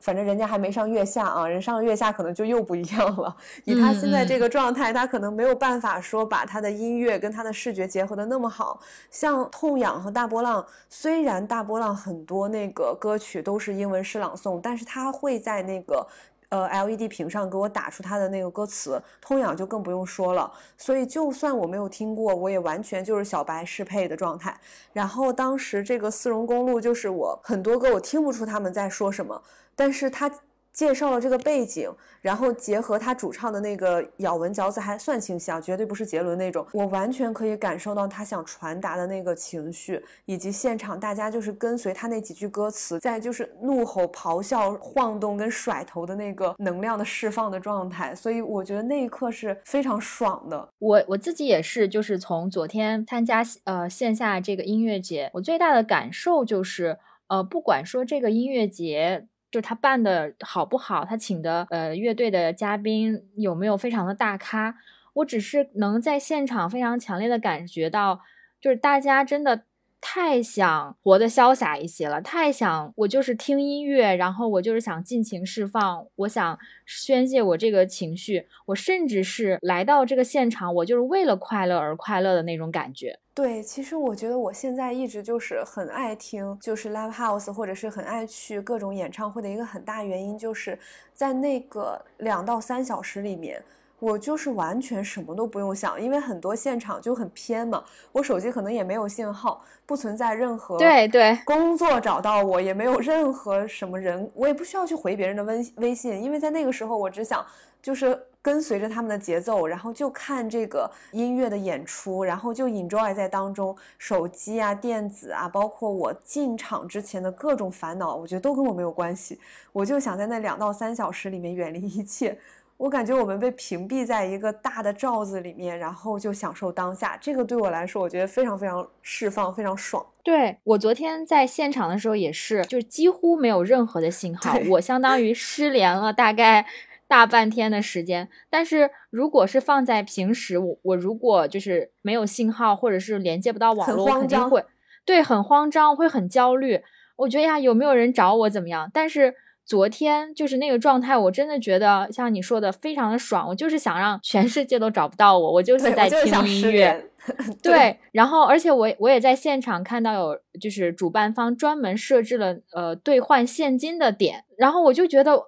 [0.00, 3.36] 反正人家还没上月下啊，人上了月下可能就又不一样了。
[3.64, 8.80] 以他现在这个状态，他可能没有办法说把他的音乐跟他的视觉结合的那么好。
[9.10, 16.06] 像痛痒和大波浪，虽然大波浪很多那个歌曲都是英文诗朗诵，但是他会在那个
[16.48, 19.00] 呃 LED 屏上给我打出他的那个歌词。
[19.20, 20.50] 痛痒就更不用说了。
[20.78, 24.58] 所以就算我没有听过，我也完全就是小白适配的状态。
[24.92, 29.40] 然后当时这个丝绒公路就是我很多歌我听不出他们在说什么。
[29.80, 30.30] 但是他
[30.74, 36.66] 介绍了这个背景，然后结合他主唱的那个咬文嚼字还算清晰啊，绝对不是杰伦那种。
[36.74, 48.14] 我完全可以感受到他想传达的那个情绪，以及现场大家就是跟随他那几句歌词，在就是怒吼、咆哮、晃动跟甩头的那个能量的释放的状态。
[48.14, 50.68] 所以我觉得那一刻是非常爽的。
[50.78, 59.26] 我我自己也是，就是从昨天参加呃线下这个音乐节，我最大的感受就是，呃，不管说这个音乐节。
[59.50, 64.76] 就是他办的好不好，他请的呃乐队的嘉宾有没有非常的大咖？
[65.14, 68.20] 我只是能在现场非常强烈的感觉到，
[68.60, 69.62] 就是大家真的。
[70.02, 83.18] 太想活得潇洒一些了，太想我就是听音乐，然后我就是想尽情释放，我想宣泄我这个情绪，我甚至是来到这个现场，我就是为了快乐而快乐的那种感觉。
[83.40, 90.78] 对，其实我觉得我现在一直就是很爱听，就是 live house，或者是很爱去各种演唱会的一个很大原因，就是
[91.14, 93.62] 在那个两到三小时里面。
[94.00, 107.44] 我就是完全什么都不用想，因为很多现场就很偏嘛，我手机可能也没有信号，不存在任何对对工作找到我，也没有任何什么人，我也不需要去回别人的微微信，因为在那个时候我只想
[107.82, 119.38] 就是跟随着他们的节奏，然后就看这个音乐的演出，然后就 enjoy 在当中，手机啊、电子啊，包括我进场之前的各种烦恼，我觉得都跟我没有关系，
[119.72, 122.38] 我就想在那两到三小时里面远离一切。
[122.80, 127.14] 我感觉我们被屏蔽在一个大的罩子里面，然后就享受当下。
[127.20, 130.02] 这个对我来说，我觉得非常非常释放，非常爽。
[130.22, 136.64] 对我昨天在现场的时候也是，就几乎没有任何的信号，我相当于失联了大概
[137.06, 138.30] 大半天的时间。
[138.48, 144.64] 但是如果是放在平时，我我如果就是没有信号，或者是连接不到网络，肯定会
[145.04, 146.80] 对很慌张，会很焦虑。
[147.16, 148.90] 我觉得呀，有没有人找我怎么样？
[148.94, 149.34] 但是。
[149.70, 153.46] 昨天就是那个状态，我真的觉得像你说的非常的爽。
[153.46, 157.08] 我就是想让全世界都找不到我，我就是在听音乐。
[157.62, 165.40] 对，然后而且我我也在现场看到有就是主办方专门设置了呃兑换现金的点，然后我就觉得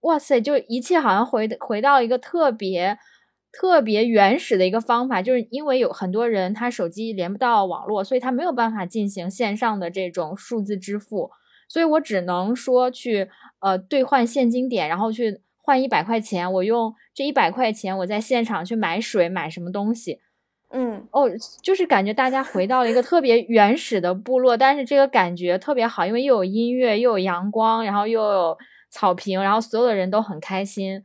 [0.00, 2.96] 哇塞，就一切好像回回到一个特别
[3.52, 11.30] 特别原始的一个方法，就是因为有很多人他手机连不到网络，所以他没有办法进行线上的这种数字支付。
[11.68, 13.28] 所以我只能说去
[13.60, 16.50] 呃兑换现金点，然后去换一百块钱。
[16.54, 20.18] 我用这一百块钱，我在现场去买水，买什么东西。
[20.70, 21.30] 嗯，哦，
[21.62, 28.58] 就是感觉大家回到了一个特别原始的部落，但是这个感觉特别好，因为又有音乐，又有阳光，然后又有
[28.90, 31.02] 草坪，然后所有的人都很开心。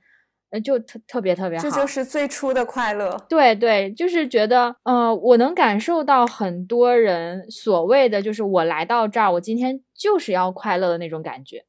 [0.61, 3.17] 就特特别特别好，这就是最初的快乐。
[3.27, 11.65] 对对，就是觉得，呃，我能感受到很多人所谓的，就是我来到这儿，我今天就是要快乐的那种感觉。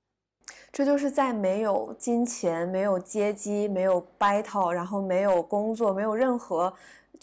[0.73, 6.75] 这就是在没有金钱、没有阶级、没有 battle，然后没有工作、没有任何。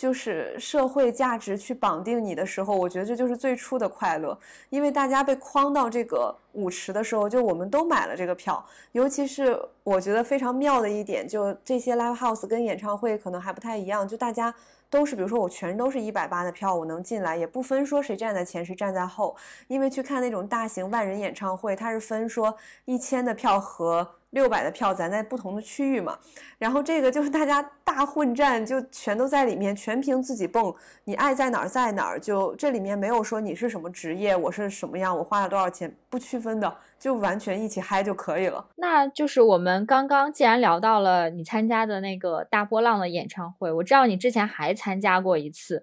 [0.01, 4.35] 就是社会价值去绑定你的时候，我觉得这就是最初的快乐。
[4.71, 8.65] 因为大家被框到这个舞池的时候，就我们都买了这个票。
[8.93, 14.51] 尤其是我觉得非常妙的一点，就这些 live house 跟演唱会可能还不太一样，就大家
[14.91, 19.35] 都是，比如说我全都是一百八的票，我能进来，也不分说谁站在前谁站在后。
[19.67, 24.07] 因为去看那种大型万人演唱会，它是分说一千的票和。
[24.31, 26.17] 六百的票，咱在不同的区域嘛，
[26.57, 30.73] 然后这个就是大家大混战，就全都在里面，全凭自己蹦，
[31.03, 38.63] 你爱在哪儿在哪儿，就这里面没有说你是什么职业，我是什么样，我花了多少钱，不区分的，就完全一起嗨就可以了。
[38.75, 45.81] 那就是我们刚刚既然聊到了你参加的那个大波浪的演唱会，我知道你之前还参加过一次，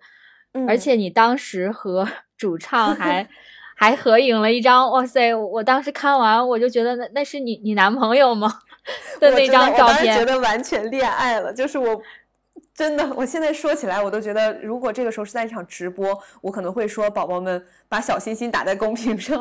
[0.68, 2.06] 而且你当时和
[2.38, 3.28] 主唱还。
[3.80, 5.32] 还合影了一张，哇塞！
[5.32, 8.52] 我当时看完，我就觉得那那是你你男朋友吗？
[9.20, 11.52] 的那张照片，觉得完全恋爱了。
[11.52, 12.02] 就是我，
[12.78, 19.36] 真的，我现在说起来，我都觉得，如果这个时候是在一场直播，我可能会说，宝宝们把小心心打在公屏上。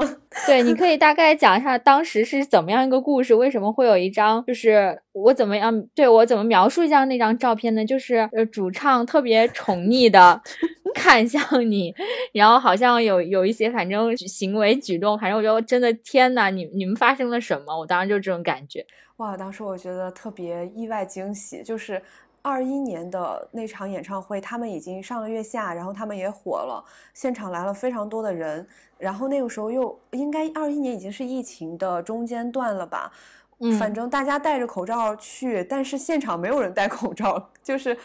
[0.47, 7.85] 对，你可以大概讲一下当时是怎么样一个故事，为什么会有一张，就是我怎么样，对我怎么描述一下那张照片呢？
[7.85, 10.41] 就是呃，主唱特别宠溺的。
[10.95, 11.93] 看向你，
[12.33, 17.77] 然后好像有有一些反正行为举动，反正我觉得真的天呐，你你们发生了什么？
[17.77, 18.83] 我当时就这种感觉。
[19.17, 22.01] 哇，当时我觉得特别意外惊喜，就是
[22.47, 26.81] 二一年的那场演唱会，他们已经上了月下，然后他们也火了，
[27.13, 28.65] 现场来了非常多的人，
[28.97, 33.11] 然后那个时候又应该二一年已经是疫情的中间段了吧？
[33.59, 37.97] 嗯，反正大家戴着口罩去，但是现场没有人戴口罩，就是。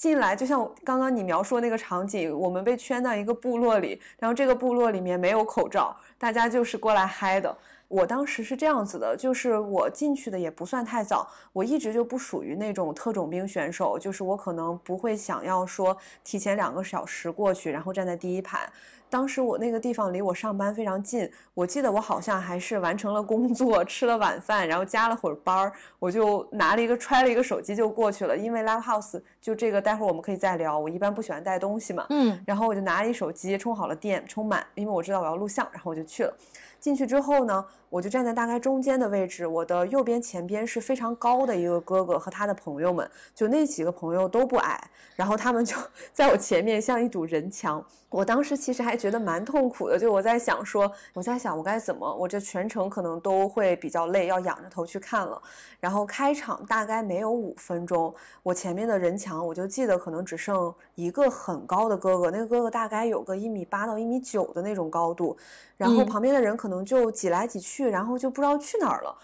[0.00, 7.54] 进来就像刚刚你描述的那个场景，我们被圈到一个部落里，然后这个部落里面没有口罩，大家就是过来嗨的。
[7.90, 18.70] 我当时是这样子的，就是我进去的也不算太早，我一直就不属于那种特种兵选手，就是我可能不会想要说提前两个小时过去，然后站在第一排。
[19.08, 28.36] 当时我那个地方离我上班非常近，我记得我好像还是完成了工作， 吃了晚饭，然后加了会儿班儿，我就拿了一个揣了一个手机就过去了。
[28.36, 30.78] 因为 Live House 就这个，待会儿我们可以再聊。
[30.78, 36.32] 我一般不喜欢带东西嘛，嗯，然后我就拿了一手机，充好了电，充满，因为我知道我要录像，然后我就去了。
[36.78, 45.76] 进去之后呢，我就站在大概中间的位置，我的右边前边是非常高的一个哥哥和他的朋友们，就那几个朋友都不矮，然后他们就
[46.14, 47.84] 在我前面像一堵人墙。
[48.08, 55.40] 我当时其实还觉得蛮痛苦的，就我在想说，我在想我该怎么，我这全程可能都会比较累，要仰着头去看了。
[55.78, 58.12] 然后开场大概没有五分钟，
[58.42, 65.36] 我前面的人墙我就记得可能只剩一个很高的哥哥，那个哥哥大概有个一米八到一米九的那种高度，
[65.76, 69.16] 然后旁边的人可能就挤来挤去，然后就不知道去哪儿了。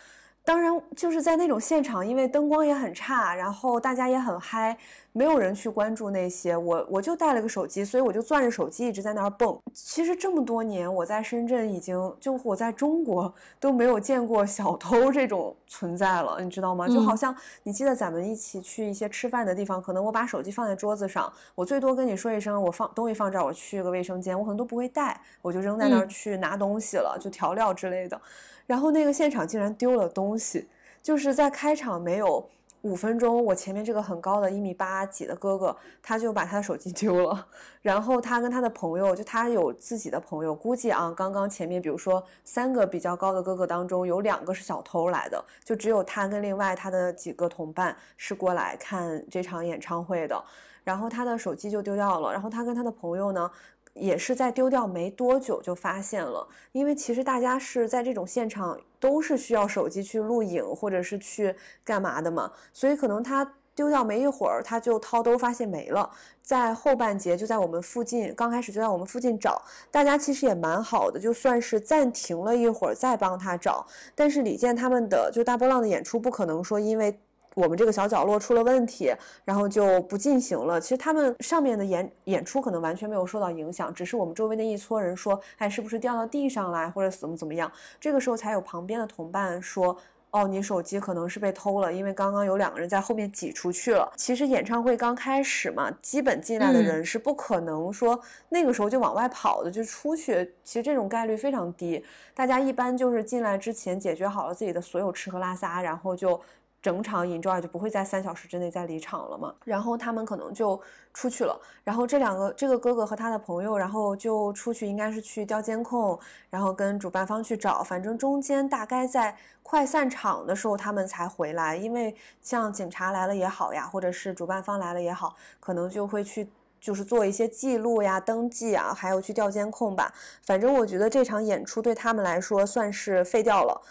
[0.44, 4.78] 当然就是在那种现场，因为灯光也很差，然后大家也很嗨。
[5.16, 9.58] 没有人去关注那些，我我就带了个手机，所以我就攥着手机一直在那儿蹦。
[9.72, 16.86] 其实这么多年，我在深圳已经就我在中国都没有见过小偷这种存在了，你知道吗？
[16.86, 28.20] 就好像你记得咱们一起去一些吃饭的地方，可能我把手机放在桌子上，我最多跟你说一声我放东西放这儿，我去个卫生间，我可能都不会带，我就扔在那儿去拿东西了，就调料之类的。
[28.66, 30.68] 然后那个现场竟然丢了东西，
[31.02, 32.46] 就是在开场没有。
[32.86, 37.46] 五分钟，我前面这个很高的一米八几的哥哥，他就把他的手机丢了。
[37.82, 50.40] 然后他跟他的朋友，就他有自己的朋友，估计啊，刚刚前面比如说三个比较高的哥哥当中，有两个是小偷来的，就只有他跟另外他的几个同伴是过来看这场演唱会的。
[50.84, 52.32] 然后他的手机就丢掉了。
[52.32, 53.50] 然后他跟他的朋友呢？
[53.98, 66.10] 也是在丢掉没多久就发现了，因为其实大家是在这种现场都是需要手机去录影或者是去干嘛的嘛，所以可能他丢掉没一会儿，他就掏兜发现没了，
[66.42, 77.18] 在后半节就在我们附近，刚开始就在我们附近找，大家其实也蛮好的，就算是暂停了一会儿再帮他找，但是李健他们的就大波浪的演出不可能说因为。
[77.56, 79.10] 我们这个小角落出了问题，
[79.42, 80.78] 然后就不进行了。
[80.78, 87.72] 其实他们上面的演演出可能完全没有受到影响，只是我们周围的一撮人说，哎，是不是掉到地上来，或者怎么怎么样？
[87.98, 89.96] 这个时候才有旁边的同伴说，
[90.32, 94.12] 哦，你手机可能是被偷了，因为刚刚有两个人在后面挤出去了。
[94.16, 100.52] 其实演唱会刚开始嘛，基本进来的人是不可能说那个时候就往外跑的，就出去。
[100.62, 102.04] 其实这种概率非常低，
[102.34, 106.38] 大家一般就是进来之前解决好了自己的所有吃喝拉撒，然后就。
[106.86, 109.52] 整场 enjoy 就不会在三小时之内再离场了嘛？
[109.64, 110.80] 然后他们可能就
[111.12, 111.60] 出去了。
[111.82, 116.16] 然后这两个这个哥哥和他的朋友，然后就出去，应该是去调监控，
[116.48, 117.82] 然后跟主办方去找。
[117.82, 121.74] 反正中间大概在快散场的时候，他们才回来。
[121.74, 126.48] 因为像警察来了也好呀，或者是主办方来了也好，可能就会去
[126.80, 130.14] 就是做一些记录呀、登记啊，还有去调监控吧。
[130.44, 133.82] 反正我觉得这场演出对他们来说算是废掉了。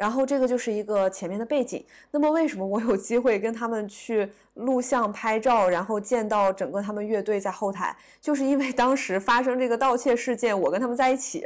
[0.00, 1.84] 然后这个就是一个前面的背景。
[2.10, 11.44] 那么为什么我有机会跟他们去录像拍照，然后见到整个他们乐队在后台，就是因为当时发生这个盗窃事件，我跟他们在一起，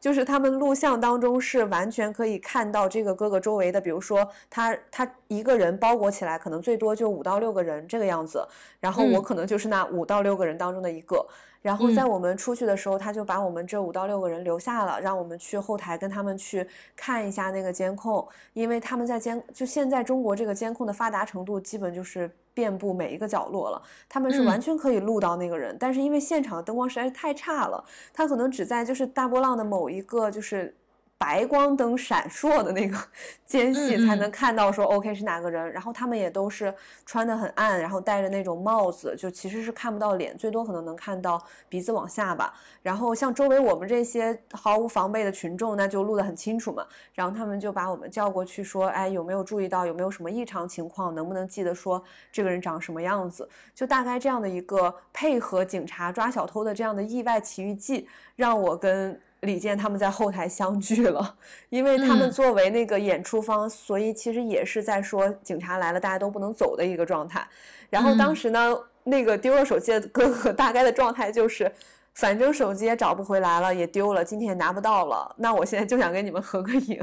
[0.00, 8.46] 就是他们录像当中是完全可以看到这个哥哥周围的，比如说他他一个人包裹起来，可能最多就五到六个人这个样子，
[8.78, 11.26] 然后我可能就是那五到六个人当中的一个。
[11.62, 30.74] 然后在我们出去的时候，他就把我们这五到六个人留下了，让我们去后台跟他们去看一下那个监控，因为他们在监，就现在中国这个监控的发达程度，基本就是遍布每一个角落了，他们是完全可以录到那个人，但是因为现场的灯光实在是太差了，他可能只在就是大波浪的某一个就是。
[31.18, 32.96] 白光灯闪烁的那个
[33.46, 36.72] 间隙才能看到说 OK 是哪个人，然后他们也都是
[37.06, 42.52] 穿的很暗，然后戴着那种帽子，就其实是看不到脸，最多可能能看到鼻子往下吧。
[42.82, 46.84] 然后像周围我们这些毫无防备的群众，那就录得很清楚嘛。
[47.14, 51.14] 然后他们就把我们叫过去说，哎，有没有注意到有没有什么异常情况？
[51.14, 53.48] 能不能记得说这个人长什么样子？
[53.74, 59.18] 就大概这样的一个配合警察抓小偷的这样的意外奇遇记，让我跟。
[59.46, 61.36] 李健他们在后台相聚了，
[61.70, 67.46] 因为他们作为那个演出方，所以其实也是在说警察来了，大家都不能走的一个状态。
[67.88, 71.72] 然后当时呢，那个丢了手机的哥哥大概的状态就是，
[72.12, 75.34] 反正手机也找不回来了，也丢了，今天也拿不到了。
[75.38, 77.02] 那我现在就想跟你们合个影。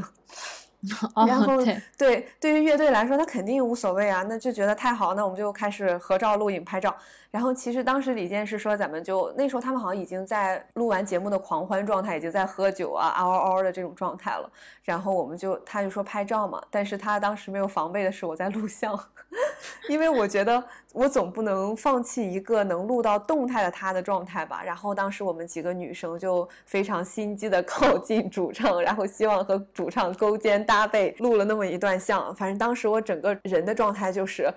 [1.27, 1.57] 然后
[1.97, 6.95] 对，对于乐队来说，他肯定无所谓啊，那就觉得太好，那我们就开始合照、录影、拍照。
[7.31, 14.47] 然后其实当时李健是说，咱们就那时候他们好像已经在录完节目的狂欢状态，已经在喝酒啊、嗷嗷嗷的这种状态了。
[14.84, 18.97] 然后我们就他就说拍照嘛，但是他当时没有防备的是我在录像，
[19.89, 24.61] 因为我觉得我总不能放弃一个能录到动态的他的状态吧。
[24.63, 32.34] 然后当时我们几个女生就非常心机的 靠近主唱，然后希望和主唱勾肩搭背录了那么一段像。
[32.36, 34.53] 反正当时我整个人的状态就是。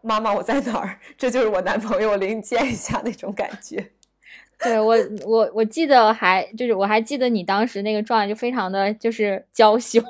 [0.00, 0.96] 妈妈，我在哪儿？
[1.18, 3.84] 这就是我男朋友，临见一下那种感觉。
[4.62, 4.96] 对我，
[5.26, 10.00] 我我记得还就是我还记得你当时那个状态就非常的就是娇羞，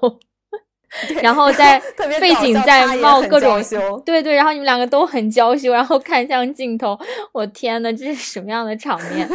[1.22, 1.80] 然后在
[2.20, 3.62] 背景在冒各种
[4.04, 6.96] 对对，然后你们两个都很娇羞，然后看向镜头，
[7.32, 9.26] 我天呐，这是什么样的场面？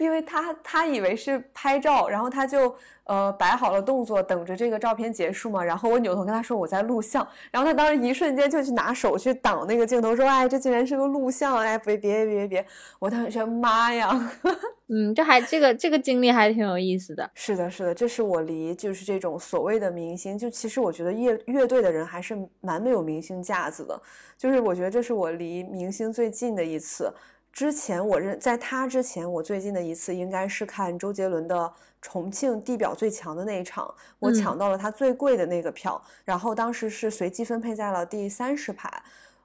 [0.00, 5.62] 因为他他以为是拍照，然后他就呃摆好了动作，等着这个照片结束嘛。
[5.62, 12.66] 然后我扭头跟他说我在录像，然后他当时一瞬间就去拿手去挡那个镜头，说哎这竟然是个录像，哎别别别别，
[12.98, 14.10] 我当时觉得妈呀，
[14.88, 17.30] 嗯，这还这个这个经历还挺有意思的。
[17.34, 24.00] 是的，是的，这是我离就是这种所谓的明星，就其实我觉得乐乐队的人还是蛮没有明星架子的，
[24.36, 27.12] 就是我觉得这是我离明星最近的一次。
[27.54, 38.90] 之前我认在他之前，我最近的一次应该是看周杰伦的重庆地表最强的那一场，我抢到了他最贵的那个票，然后当时是随机分配在了第三十排。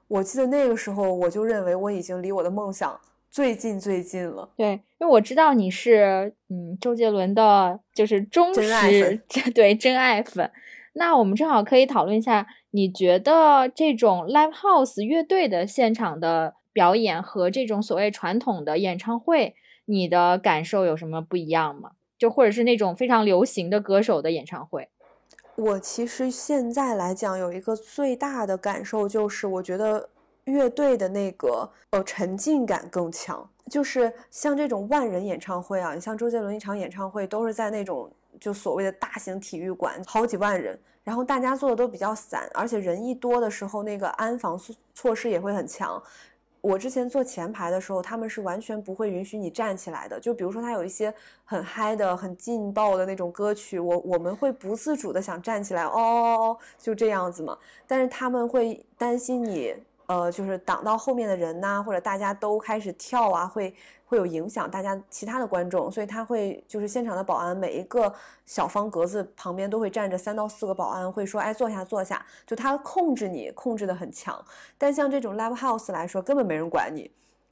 [0.08, 3.00] 我记得那个时候我就认为我已经离我的梦想
[3.30, 4.50] 最近最近了。
[4.56, 9.22] 对，因为我知道你是嗯周杰伦的，就是忠实
[9.54, 10.50] 对真爱粉。
[10.94, 16.56] 那我们正好可以讨论一下，你觉得这种 live house 乐队的现场的。
[16.72, 19.54] 表演和这种所谓传统的演唱会，
[19.86, 21.92] 你的感受有什么不一样吗？
[22.18, 24.90] 就或者是那种非常流行的歌手的演唱会，
[25.56, 30.10] 我其实现在来讲有一个最大的感受就是，我觉得
[30.44, 33.48] 乐队的那个呃沉浸感更强。
[33.70, 46.02] 就是像这种万人演唱会啊，你像周杰伦一场演唱会都是在那种就所谓的大型体育馆，好几万人，然后大家坐的都比较散，而且人一多的时候，那个安防措措施也会很强。
[46.60, 50.20] 我之前坐前排的时候，他们是完全不会允许你站起来的。
[50.20, 51.12] 就比如说，他有一些
[51.44, 57.56] 很嗨的、很劲爆的那种歌曲，我我们会不自主的想站起来，哦哦哦，就这样子嘛。
[57.86, 59.74] 但是他们会担心你。
[60.06, 63.72] 呃，就是挡到后面的人呐，或者大家都开始跳啊，会
[64.10, 68.12] 会有影响大家其他的观众，所以他会就是现场的保安每一个
[68.44, 74.44] 小方格子旁边都会站着三到四个保安，会说，哎，坐下坐下，就他控制你控制的很强。
[74.76, 77.08] 但像这种 live house 来说，根本没人管你。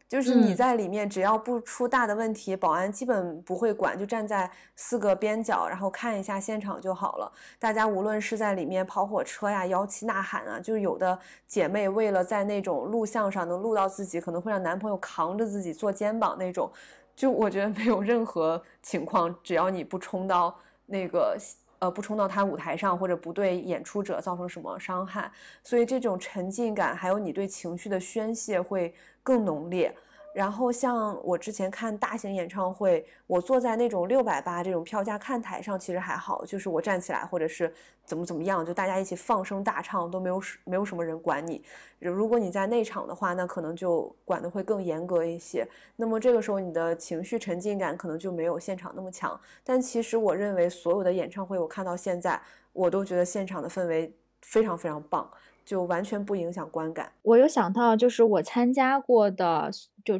[0.09, 7.31] 就是你在里面，只要不出大的问题，保安基本不会管，就站在四个边角，然后看一下现场就好了。
[7.59, 16.73] 大家无论是在里面跑火车呀、摇旗呐喊啊，就有的姐妹为了在那种录像上能录到自己，可能会让男朋友扛着自己坐肩膀那种。
[17.15, 20.57] 就我觉得没有任何情况，只要你不冲到
[20.87, 21.37] 那个
[21.79, 25.31] 呃不冲到他舞台上，或者不对演出者造成什么伤害，
[25.63, 28.95] 所以这种沉浸感还有你对情绪的宣泄会。
[29.21, 29.95] 更浓烈，
[30.35, 37.73] 然后像我之前看大型演唱会，我坐在那种六百八这种票价看台上，其实还好，就是我站起来或者是
[38.05, 41.65] 怎么怎么样，就大家一起放声大唱都没有没有什么人管你。
[41.99, 45.67] 如果你在内场的话，那可能就管的会更严格一些。
[45.97, 49.39] 那么这个时候你的情绪沉浸感可能就没有现场那么强。
[49.65, 52.41] 但其实我认为所有的演唱会，我看到现在，
[52.73, 55.29] 我都觉得现场的氛围非常非常棒。
[55.69, 57.13] 就完全不影响观感。
[57.21, 59.71] 我有想到，就是我参加过的，
[60.03, 60.19] 就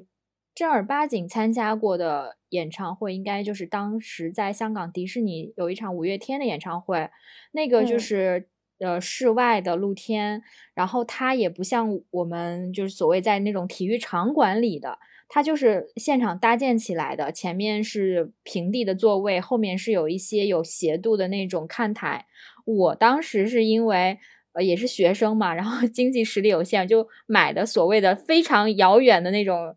[0.55, 7.09] 正儿八经参加过的演唱会，应该就是当时在香港迪士尼有一场五月天的演唱会，
[7.53, 10.43] 那个就是呃室外的露天，
[10.75, 14.99] 然后它也不像我们就是所谓在那种体育场馆里的，
[15.31, 22.27] 它就是现场搭建起来的，前面是平地的座位，后面是有一些有斜度的那种看台。
[22.67, 24.19] 我当时是因为。
[24.59, 29.77] 呃，也是学生嘛，然后 经济实力有限，就买的所谓的非常遥远的那种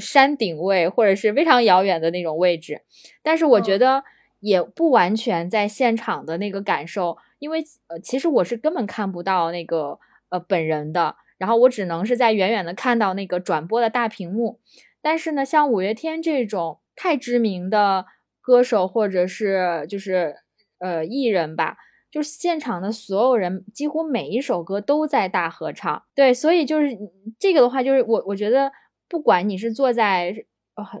[0.00, 2.80] 山顶位，或者是非常遥远的那种位置。
[3.22, 4.02] 但是我觉得
[4.40, 9.98] 也不完全在现场的那个感受，因为呃，其实我是根本看不到那个
[10.30, 14.60] 呃本人的，然后我只能是在远远的看到那个转播的大屏幕。
[15.02, 18.06] 但是呢，像五月天这种太知名的
[18.40, 20.36] 歌手，或者是就是
[20.78, 21.76] 呃艺人吧。
[22.12, 26.02] 就是现场的所有人，几乎每一首歌都在大合唱。
[26.14, 26.94] 对，所以就是
[27.38, 28.70] 这个的话，就是我我觉得，
[29.08, 30.44] 不管你是坐在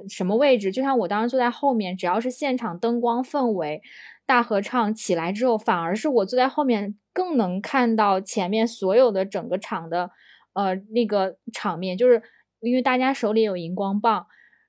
[0.08, 3.82] 什么位置，就像我当时坐在后面，只要是现场灯光氛围，
[4.24, 10.10] 大合唱起来之后，反而是我坐在后面更能看到前面所有的整个场的
[10.54, 12.22] 呃那个场面，就是
[12.60, 14.26] 因为大家手里有荧光棒，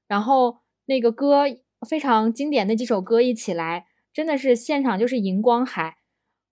[0.10, 1.46] 然后那个歌
[1.88, 5.96] 非常经典的几首歌一起来，真的是现场就是荧光海。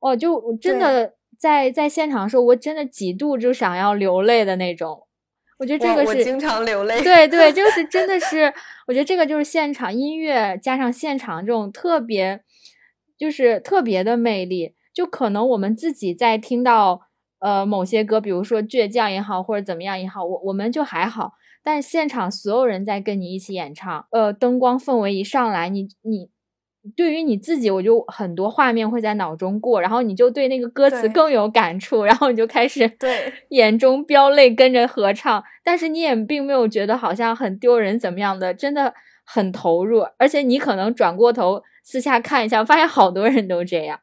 [0.02, 5.08] 哦，就我真的在在现场的时候，我真的几度就想要流泪的那种。
[5.60, 7.04] 我觉得这个是经常流泪。
[7.04, 8.52] 对对，就是真的是，
[8.88, 12.42] 我觉得这个就是现场音乐加上现场这种特别，
[13.16, 14.74] 就是特别的魅力。
[14.92, 17.02] 就可能我们自己在听到
[17.40, 21.34] 呃某些歌，比如说倔强也好，或者怎么样也好，我我们就还好。
[21.64, 26.32] 但是现场所有人在跟你一起演唱，呃，灯光氛围一上来，你你。
[26.96, 35.44] 对于你自己，我就很多画面会在脑中过，然后你就对那个歌词更有感触，然后你就开始对 眼中飙泪，跟着合唱。
[35.64, 44.00] 但是你也并没有觉得好像很丢人怎么样的，真的很投入，而且你可能转过头私下看一下，发现好多人都这样。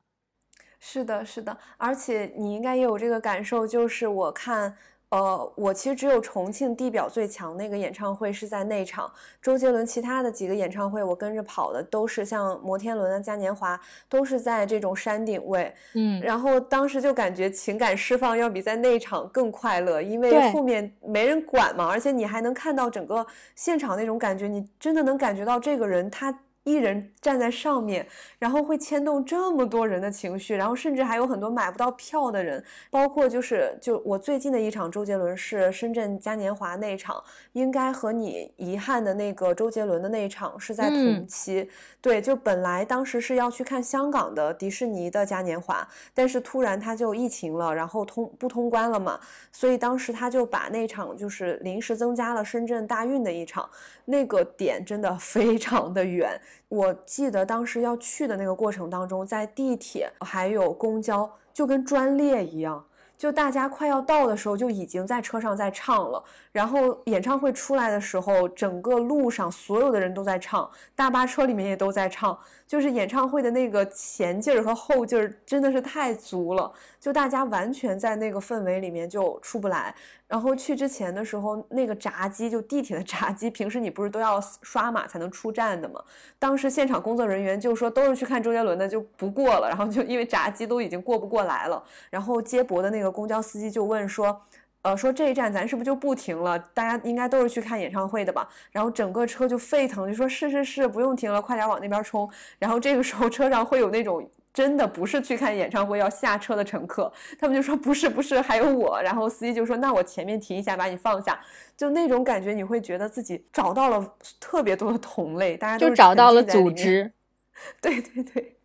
[0.78, 4.76] 是的，是的，而且你应该也有这个感受，就是我看。
[5.10, 15.74] 呃，我其实只有重庆地表最强那个演唱会是在内场，周杰伦其他的几个演唱会我跟着跑的都是像摩天轮啊、嘉年华，都是在这种山顶位。
[15.94, 26.38] 嗯，然后当时就感觉情感释放要比在内场更快乐，因为后面没人管嘛，而且你还能看到整个现场那种感觉，你真的能感觉到这个人他。
[26.68, 28.06] 一人站在上面，
[28.38, 41.68] 然后会牵动这么多人的情绪，然后甚至还有很多买不到票的人，包括就是就我最近的一场周杰伦是深圳嘉年华那场，应该和你遗憾的那个周杰伦的那一场是在同期。
[42.02, 49.18] 对，就本来当时是要去看香港的迪士尼的嘉年华，但是突然他就疫情了，然后通不通关了嘛，
[49.50, 53.68] 所以当时他就把那场就是临时增加了深圳大运的一场，
[54.04, 56.38] 那个点真的非常的远。
[56.68, 62.84] 我记得当时要去的那个过程当中，在地铁还有公交，就跟专列一样，
[63.16, 66.22] 就大家快要到的时候就已经在车上在唱了。
[66.52, 79.94] 然后演唱会出来的时候，整个路上所有的人都在唱，大巴车里面也都在唱，就是演唱会的那个前劲儿和后劲儿真的是太足了，就大家完全在那个氛围里面就出不来。
[80.28, 85.98] 然后去之前的时候，那个闸机就地铁的闸机，平时你不是都要刷码才能出站的吗？
[86.38, 89.66] 当时现场工作人员就说都是去看周杰伦的，就不过了。
[89.66, 94.38] 然后就因为闸机都已经过不过来了，然后接驳的那个公交司机就问说，
[94.82, 96.58] 呃，说这一站咱是不是就不停了？
[96.74, 98.46] 大家应该都是去看演唱会的吧？
[98.70, 102.30] 然后整个车就沸腾，就说是是是，不用停了，快点往那边冲。
[102.58, 104.28] 然后这个时候车上会有那种。
[104.58, 109.00] 真的不是去看演唱会要下车的乘客，他们就说不是不是，还有我。
[109.00, 111.38] 然后司机就说那我前面停一下，把你放下。
[111.76, 117.08] 就那种感觉，你会觉得自己找到了特别多的同类，大家就找到了组织。
[117.80, 118.56] 对对对，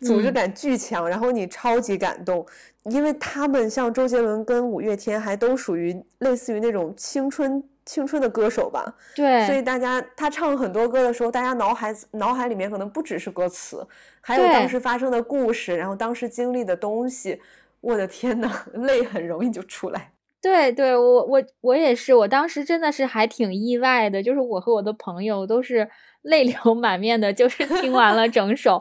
[0.00, 2.46] 组织感巨强，然后你超级感动，
[2.84, 7.62] 因为他们像周杰伦跟五月天，还都属于类似于那种青春。
[7.84, 13.86] 青春的歌手吧，对，所以大家他唱很多歌的时候，大家脑海脑海里面可能不只是歌词，
[14.20, 17.40] 还有当时发生的故事，然后当时经历的东西。
[17.80, 18.48] 我的天呐，
[18.86, 20.12] 泪很容易就出来。
[20.40, 25.88] 对，对我我我也是，我当时真的是还挺意外的，就是我和我的朋友都是
[26.22, 28.80] 泪流满面的，就是听完了整首，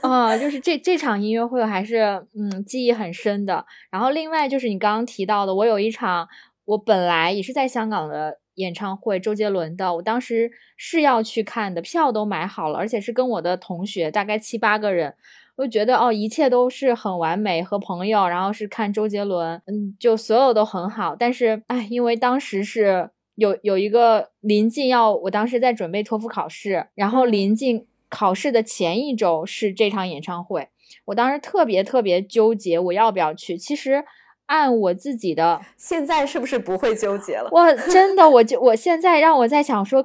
[0.00, 3.66] 啊， 就是这这场音乐会还是嗯记忆很深的。
[3.90, 6.26] 然后另外就是你刚刚提到的，我有一场。
[6.72, 15.14] 我本来也是在香港的演唱会，周杰伦的，我当时是要去看的，票都买好了，而且是跟我的同学，大概七八个人，
[15.56, 21.14] 我就觉得哦，一切都是很完美，和朋友，然后是看周杰伦，嗯，就所有都很好。
[21.14, 30.68] 但是，哎，因为当时是有有一个临近要，我当时在准备托福考试，然后临近考试的前一周是这场演唱会，
[31.06, 33.58] 我当时特别特别纠结，我要不要去？
[33.58, 34.04] 其实。
[34.52, 37.48] 按我自己的，现在是不是不会纠结了？
[37.50, 40.04] 我真的，我就我现在让我在想说，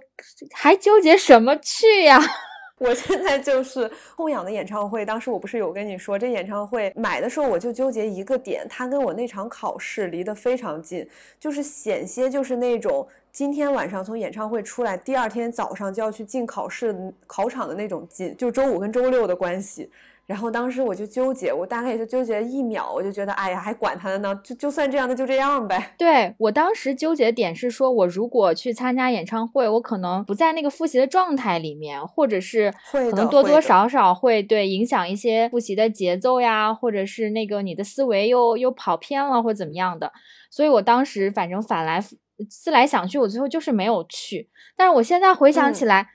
[0.53, 2.17] 还纠结什么去呀？
[2.79, 11.05] 我现在就是后仰的演唱会，当时我不是有跟你说，这演唱会买的时候我就纠结一个点，它跟我那场考试离得非常近，
[11.39, 16.95] 就是险些就是那种今天晚上从演唱会出来，第二天早上就要去进考试
[17.25, 19.89] 考场的那种近，就周五跟周六的关系。
[20.27, 25.95] 然后当时我就纠结，我大概也就纠结一秒，我就觉得，哎呀，还管他的呢，就就算这样，那就这样呗。
[25.97, 40.11] 对我当时纠结的点是说，我如果去参加演唱会，我可能不在那个复习的状态里面，或者是可能多多少少会对影响一些复习的节奏呀，或者是那个你的思维又又跑偏了或怎么样的。
[40.51, 42.03] 所以我当时反正反来
[42.49, 44.49] 思来想去，我最后就是没有去。
[44.75, 46.09] 但是我现在回想起来。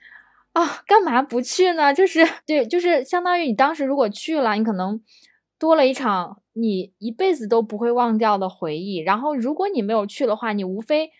[0.53, 1.95] 啊，干嘛不去呢？
[1.95, 5.01] 就是对，就是相当于你当时如果去了，你可能
[5.59, 8.99] 多了一场你一辈子都不会忘掉的回忆。
[8.99, 11.11] 然后如果你没有去的话，你无非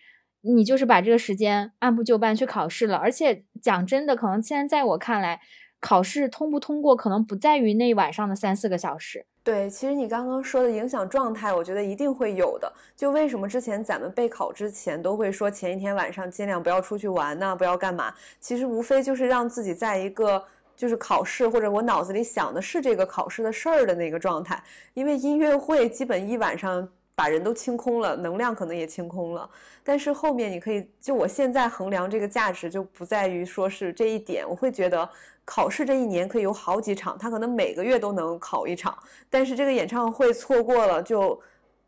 [0.41, 2.97] 你就是把这个时间按部就班去考试了。
[2.97, 5.41] 而且讲真的，可能现在在我看来，
[5.79, 9.25] 考试通不通过，可能不在于那晚上的三四个小时。
[9.43, 12.71] 对，其实你刚刚说的影响状态，我觉得一定会有的。
[12.95, 17.53] 就为什么之前咱们备考之前都会说前一天晚上尽量不要出去玩呢？
[17.53, 18.15] 不要干嘛？
[18.39, 20.41] 其实无非就是让自己在一个
[20.77, 24.63] 就是考试或者我脑子里想的是这个考试的事儿的那个状态。
[24.93, 29.49] 因为音乐会基本一晚上把人都清空了，能量可能也清空了。
[29.83, 35.09] 但是后面你可以，就我现在衡量这个价值就不在于说是这一点，我会觉得。
[35.45, 38.97] 考试这一年可以有好几场，他可能每个月都能考一场，
[39.29, 41.39] 但是这个演唱会错过了，就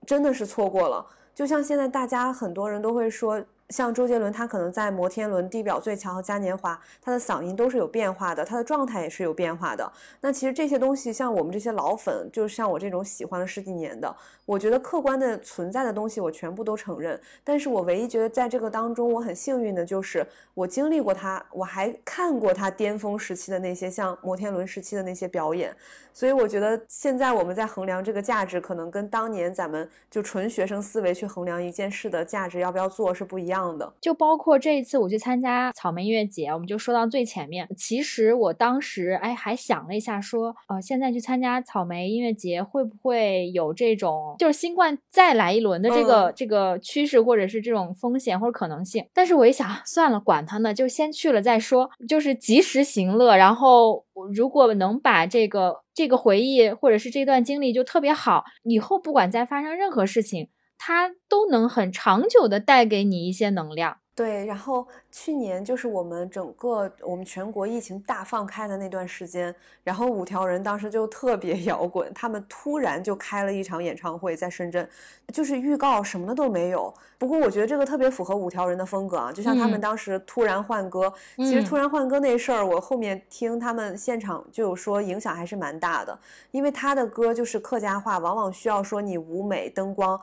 [0.06, 1.06] 真的是错过了。
[1.34, 9.92] 就像现在大家很多人都会说，像周杰伦，他可能在摩天轮、地表最强和嘉年华，他的嗓音都是有变化的，他的状态也是有变化的。
[10.22, 17.20] 那其实这些东西，像我们这些老粉，就像我这种喜欢了十几年的，我觉得客观的存在的东西，我全部都承认。
[17.44, 25.76] 但是我唯一觉得在这个当中，我很幸运的就是我经历过他，我还看过他巅峰时期的那些像摩天轮时期的那些表演。
[26.14, 33.94] 所以我觉得现在我们在衡量这个价值，可能跟当年咱们就纯学生思维去衡量一件事的价值要不要做是不一样的。
[34.02, 37.68] 就包括这一次我去参加草莓音乐节，我们就说到最前面。
[37.78, 49.06] 其实我当时哎还想了一下，说呃现在去参加草莓音乐节会不会有这种就是新冠再来一轮的这个这个趋势，或者是这种风险或者可能性？
[49.14, 54.06] 但是我一想， 算了，管他呢，就先去了再说，就是及时行乐，然后。
[54.34, 60.48] 如果能把这个这个回忆或者是这段经历就特别好，以后不管再发生任何事情，
[60.78, 63.98] 它都能很长久的带给你一些能量。
[64.14, 69.54] 对，然后去年就是我们整个我们全国疫情大放开的那段时间，
[69.84, 74.88] 然后五条人当时就特别 摇滚，他们突然就开了一场演唱会在深圳，
[75.34, 76.94] 就是预告什么的都没有。
[77.18, 86.18] 不过我觉得这个特别符合五条人的风格啊，就像他们当时突然换歌，其实突然换歌那事儿，我后面听他们现场就有说影响还是蛮大的，
[86.52, 90.18] 因为他的歌就是客家话，往往需要说你舞美灯光。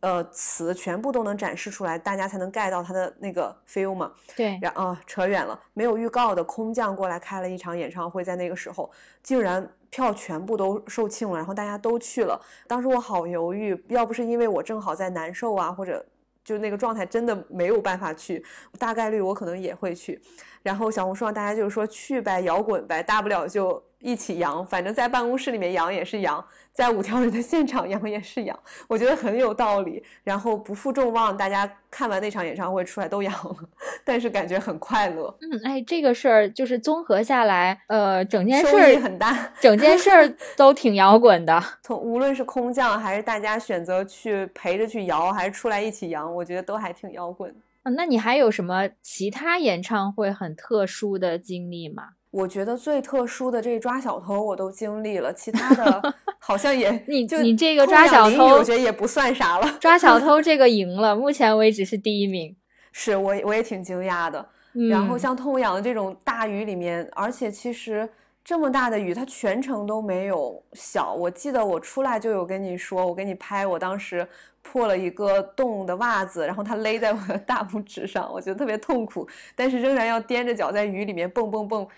[0.00, 4.12] 呃，词全部都能展示出来，大家才能 get 到他的那个 feel 嘛。
[4.36, 8.88] 对，然啊，扯远了，没有预告的空降过来开了一场演唱会，在那个时候
[9.22, 12.40] 竟然票全部都售罄了，然后大家都去了。
[12.68, 16.06] 当时我好犹豫，要不是因为我正好在难受啊，或者
[16.44, 18.44] 就那个状态真的没有办法去，
[18.78, 20.22] 大概率我可能也会去。
[20.62, 23.82] 然后小红书上大家就是说去呗，摇滚呗，大不了就。
[24.00, 30.02] 一起扬，反正在办公室里面扬也是扬，在五条人的现场 扬也是扬，我觉得很有道理。
[30.22, 33.56] 然后不负众望，大家看完那场演唱会出来都扬了，
[34.04, 35.36] 但是感觉很快乐。
[35.40, 41.60] 嗯，哎，这个事儿就是综合下来，呃，整件事儿很大，整件事儿 都挺摇滚的。
[41.82, 47.52] 从无论是空降，还是大家选择去陪着去摇，还是出来一起扬，我觉得都还挺摇滚。
[47.82, 52.10] 嗯，那你还有什么其他演唱会很特殊的经历吗？
[52.30, 59.78] 我觉得最特殊的这抓小偷我都经历了，其他的 好像也你就你这个抓小偷，我觉得也不算啥了。
[59.80, 62.54] 抓小 偷这个赢了，目前为止是第一名。
[62.92, 64.46] 是我我也挺惊讶的。
[64.90, 68.08] 然后像痛痒的这种大雨里面，而且其实
[68.44, 71.14] 这么大的雨，它全程都没有小。
[71.14, 74.28] 我记得我出来就有跟你说，我给你拍，我当时
[74.62, 79.26] 破了一个洞的袜子，然后它勒在我的大拇指上，我觉得特别痛苦，
[79.56, 81.88] 但是仍然要踮着脚在雨里面蹦蹦蹦。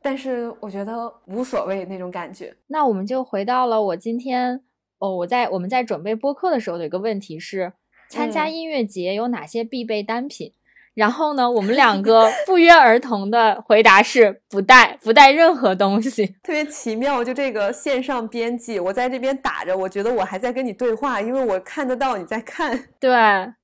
[0.00, 2.54] 但是我觉得无所谓那种感觉。
[2.68, 4.62] 那我们就回到了我今天
[4.98, 7.72] 哦，我在我们在准备播客的时候，的一个问题是：
[8.08, 10.52] 参加音乐节有哪些必备单品？
[10.94, 16.26] 然后呢，我们两个 不约而同的回答是不带，不带任何东西。
[16.42, 22.88] 特别奇妙，就这个线上编辑，我在这边打着，我觉得我还在跟你对话，因为我看得到你在看。
[22.98, 23.12] 对，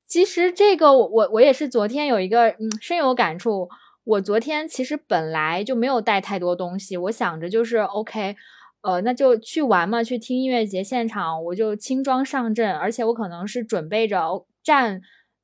[0.07, 3.68] 其实这个我我也是昨天有一个嗯深有感触。
[4.05, 8.36] 我昨天其实本来就没有带太多东西，我想着就是 OK，
[8.82, 15.00] 呃，那就去玩嘛，去听音乐节现场，我就轻装上阵，而且我可能是准备着站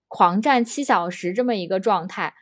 [0.08, 2.34] 狂站七小时这么一个状态。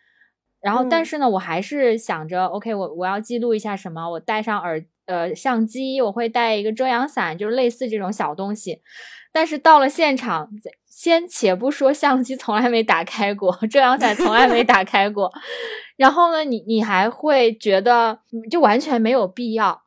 [0.61, 8.83] 然后，但是呢，我还是想着 OK，我我要记录一下什么，我带上耳呃相机，我会带一个遮阳伞，就是类似这种小东西。
[9.31, 10.51] 但是到了现场，
[10.99, 15.33] 先且不说相机从来没打开过，遮阳伞从来没打开过。
[15.97, 18.19] 然后呢，你你还会觉得
[18.51, 19.83] 就完全没有必要，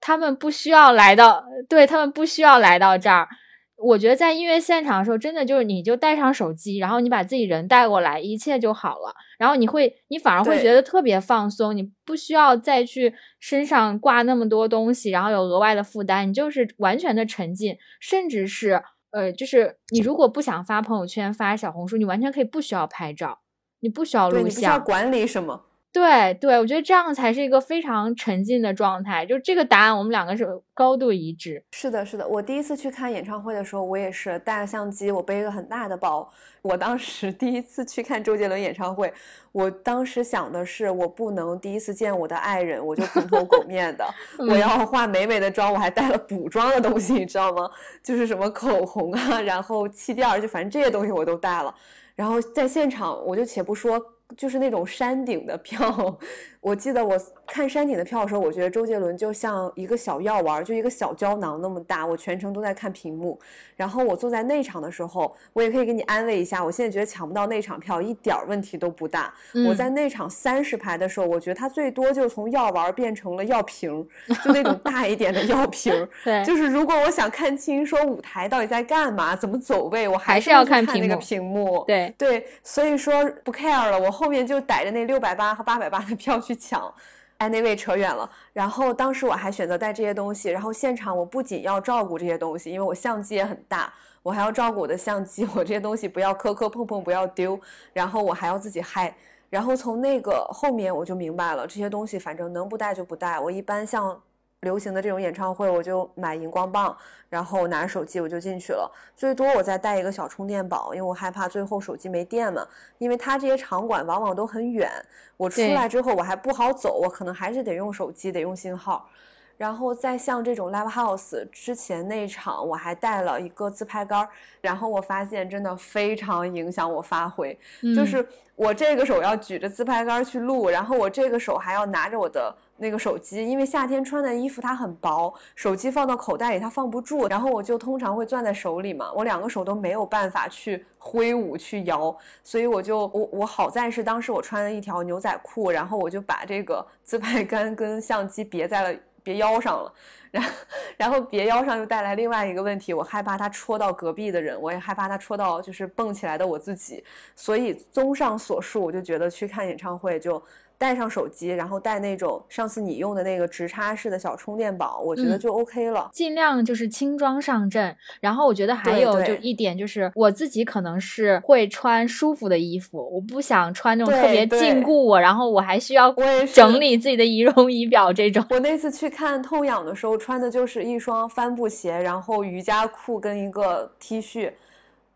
[0.00, 3.28] 他们不需要来到，对他们不需要来到这儿。
[3.76, 9.14] 我觉得在音乐现场的时候，真的就是你就带上手机，然后你把自己人带过来，一切就好了。
[9.38, 23.40] 然后你会，你反而会觉得特别放松，你不需要再去身上挂那么多东西，然后有额外的负担，你就是完全的沉浸，甚至是呃，就是你如果不想发朋友圈、发小红书，你完全可以不需要拍照。
[23.80, 25.65] 你不需要录像，你不需要管理什么。
[25.96, 29.24] 对对，我觉得这样才是一个非常沉浸的状态。
[29.24, 31.64] 就这个答案，我们两个是高度一致。
[31.72, 32.28] 是的，是的。
[32.28, 36.30] 我第一次去看演唱会的时候，我也是带了相机，我背一个很大的包。
[36.60, 39.10] 我当时 第一次去看周杰伦演唱会，
[39.52, 44.04] 我当时想的是，我不能第一次见我的爱人，我就蓬头垢面的，
[44.38, 47.70] 我要化美美的妆，我还带了补妆的东西，你知道吗？
[48.02, 51.74] 就是什么口红啊，然后气垫，就反正这些东西我都带了。
[52.14, 54.02] 然后在现场，我就且不说，
[54.36, 56.18] 就是那种山顶的 票，
[56.60, 63.38] 我记得我看山顶的票的时候，我觉得周杰伦就像一个小药丸，就一个小胶囊那么大，我全程都在看屏幕。
[63.76, 69.32] 然后我坐在内场的时候，我也可以给你安慰一下，我现在觉得抢不到内场票一点问题都不大。
[69.68, 74.06] 我在内场三十排的时候，我觉得它最多就从药丸变成了药瓶，
[74.42, 75.92] 就那种大一点的药瓶。
[76.24, 81.84] 对，就是如果我想看清说舞台到底在干嘛，怎么走位，我还是要看那个屏幕。
[81.86, 86.92] 对对，所以说不 care 了，我后面就逮着那六百八和八百八的票去抢。
[87.38, 88.28] ，anyway，扯远了。
[88.52, 93.92] 然后当时我还选择带这些东西，然后现场我不仅要照顾这些东西，因为我相机也很大，
[94.22, 97.60] 我还要照顾我的相机，我这些东西不要磕磕碰碰，不要丢。
[97.92, 99.14] 然后我还要自己嗨。
[99.50, 103.38] 然后从那个后面我就明白了，这些东西反正能不带就不带。
[103.38, 104.20] 我一般像。
[104.60, 106.96] 流行的这种演唱会，我就买荧光棒，
[107.28, 108.90] 然后拿着手机我就进去了。
[109.14, 112.66] 最多我再带一个小充电宝，因为我害怕最后手机没电嘛。
[112.98, 114.90] 因为它这些场馆往往都很远，
[115.36, 119.08] 我出来之后我还不好走，我可能还是得用手机，得用信号。
[119.56, 124.28] 然后再像这种 live house 之前那场，我还带了一个自拍杆，
[124.60, 127.58] 然后我发现真的非常影响我发挥，
[127.94, 148.98] 就是我这个手要举着自拍杆去录，然后我这个手还要拿着我的那个手机，因为夏天穿的衣服它很薄，手机放到口袋里它放不住，然后我就通常会攥在手里嘛，我两个手都没有办法去挥舞去摇，所以我就我我好在是当时我穿了一条牛仔裤，然后我就把这个自拍杆跟相机别在了。
[149.26, 149.92] 别腰上了，
[150.30, 150.50] 然后
[150.96, 157.02] 然后别腰上又带来另外一个问题，我害怕它戳到隔壁的人，我也害怕它戳到就是蹦起来的我自己，
[157.34, 160.40] 所以综上所述，我就觉得去看演唱会就。
[160.78, 166.10] 带上手机，然后带那种上次你用的那个直插式的小充电宝，我觉得就 OK 了。
[166.12, 167.96] 尽量就是轻装上阵。
[168.20, 176.14] 然后我觉得还有就一点就是，我自己可能是会穿舒服的衣服，我不想穿那种特别禁锢我，然后我还需要
[176.52, 178.44] 整理自己的仪容仪表这种。
[178.50, 184.52] 我那次去看痛痒的时候，穿的就是一双帆布鞋，然后瑜伽裤跟一个 T 恤。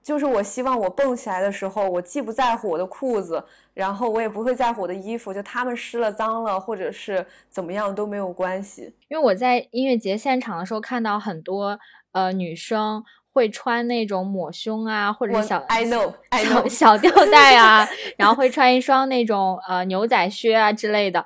[0.02, 3.44] 就是我希望我蹦起来的时候，我既不在乎我的裤子，
[3.74, 8.94] 然后我也不会在乎我的衣服，就他们湿了、脏了，或者是怎么样都没有关系。
[9.08, 11.78] 因为我在音乐节现场的时候看到很多
[12.12, 13.02] 呃女生
[13.32, 21.24] 会穿那种抹胸啊，或者是小 I know 小小吊 带啊，然后会穿一双那种呃牛仔靴啊之类的。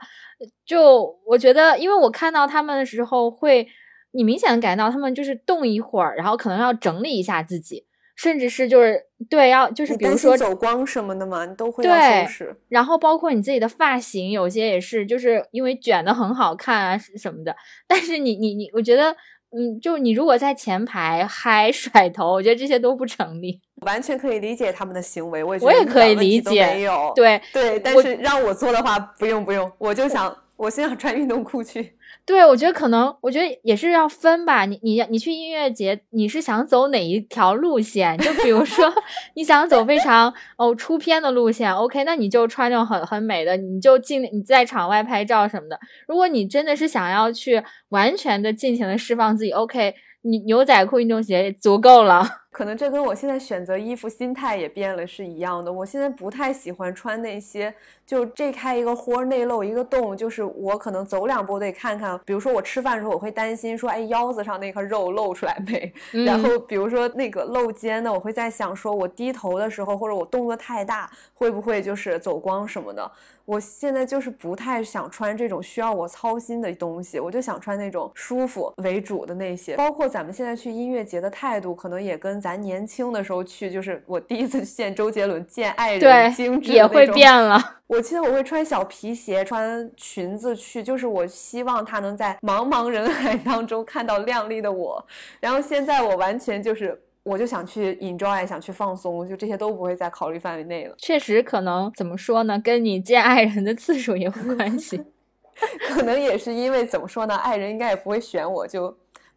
[0.66, 3.66] 就我觉得，因为我看到他们的时候，会
[4.12, 7.86] 你明显的感觉到他们就是动一会儿，然后可能要整理一下自己。
[8.16, 12.57] 甚至是就是对要就是比如说走光什么的嘛，你都会要收拾。
[12.68, 17.55] 然后包括你自己的发型，有些也是就是因为卷的很好看啊什么的。
[17.87, 19.14] 但是你你你，我觉得
[19.57, 23.61] 嗯，就你如果在前排嗨 甩头，我觉得这些都不成立。
[23.83, 26.66] 完全可以理解他们的行为，我也我也可以理解。
[26.66, 31.95] 没有对对，但是让我做的话，不用不用，我就想我先想穿运动裤去。
[32.27, 34.65] 对，我觉得可能，我觉得也是要分吧。
[34.65, 38.17] 你你你去音乐节，你是想走哪一条路线？
[38.19, 38.93] 就比如说，
[39.37, 45.79] 你想走非常哦出片的路线，OK，那你就穿那种很很美的，你就尽你在场外拍照什么的。
[46.09, 52.43] 如果你真的是想要去完全的尽情的释放自己，OK，你牛仔裤、运动鞋足够了。
[52.55, 55.72] 可能这跟我现在选择衣服心态也变了是一样的。
[55.72, 57.74] 我现在不太喜欢穿那些
[58.07, 62.16] 就这开一个豁内露一个洞，就是我可能走两步得看看。
[62.24, 65.92] 比如说我吃饭的时候，我会担心说，哎，腰子上那块肉露出来没？
[66.24, 73.11] 然后比如说那个露肩的，我会在想说，我低头的时候或者我动作太大，会不会就是走光什么的？
[73.46, 79.74] 我现在就是不太想穿这种需要我操心的东西，我就想穿那种舒服为主的那些。
[79.76, 87.59] 包括咱们现在去音乐节的态度，可能也跟咱年轻的时候去，就是我第一次见周杰伦、见爱人，精致也会变了。
[87.86, 95.03] 我记得我会穿小皮鞋、穿裙子去，就是我希望他能在茫茫人海当中看到靓丽的我。
[95.40, 97.01] 然后现在我完全就是。
[97.24, 100.95] 我就想去 enjoy，想去放松，就这些都不会在考虑范围内了。
[100.99, 105.03] 确实，可能怎么说呢，跟你见爱人的次数也有关系。
[105.88, 108.95] 可能也是因为怎么说呢，爱人应该也不会选我，就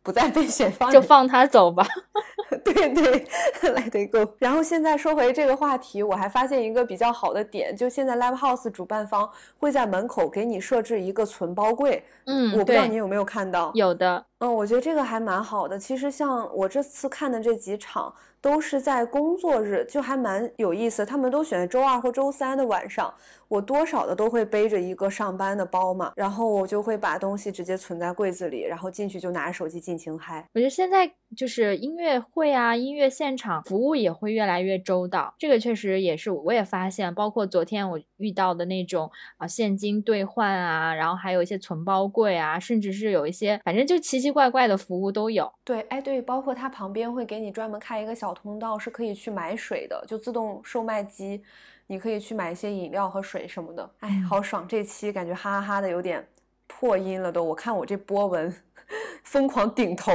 [0.07, 1.85] 不再被选放，就放他走吧。
[2.63, 3.25] 对对
[3.61, 4.33] ，Let it go。
[4.39, 12.01] 然后现在说回这个话题，我还发现一个比较好的点，就现在 live house 主办方会在门口给你设置一个存包柜。
[12.25, 13.69] 嗯，我不知道你有没有看到。
[13.73, 14.23] 有的。
[14.39, 15.79] 嗯，我觉得这个还蛮好的。
[15.79, 21.03] 其实像我这次看的这几场，都是在工作日，就还蛮有意思。
[21.03, 23.11] 他们都选周二或周三的晚上。
[23.47, 30.45] 我多少的都会背着一个上班的包嘛，然后我就会把东西直接存在柜子里，然后进去就拿着手机尽情嗨。
[30.53, 45.51] 我觉得现在就是音乐会啊，音乐现场服务也会越来越周到，这个确实也是我也发现，包括昨天我遇到的那种啊现金兑换啊，然后还有一些存包柜啊，甚至是有一些反正就奇奇怪怪的服务都有。
[45.63, 51.43] 对，哎对，包括它旁边会给你专门开一个小通道，是可以去买水的，就自动售卖机。
[51.89, 54.67] 你可以去买一些饮料和水什么的，哎，好爽！
[54.67, 56.27] 这期感觉哈哈哈的有点
[56.67, 57.41] 破音了都。
[57.41, 58.53] 我看我这波纹
[59.23, 60.11] 疯狂顶头，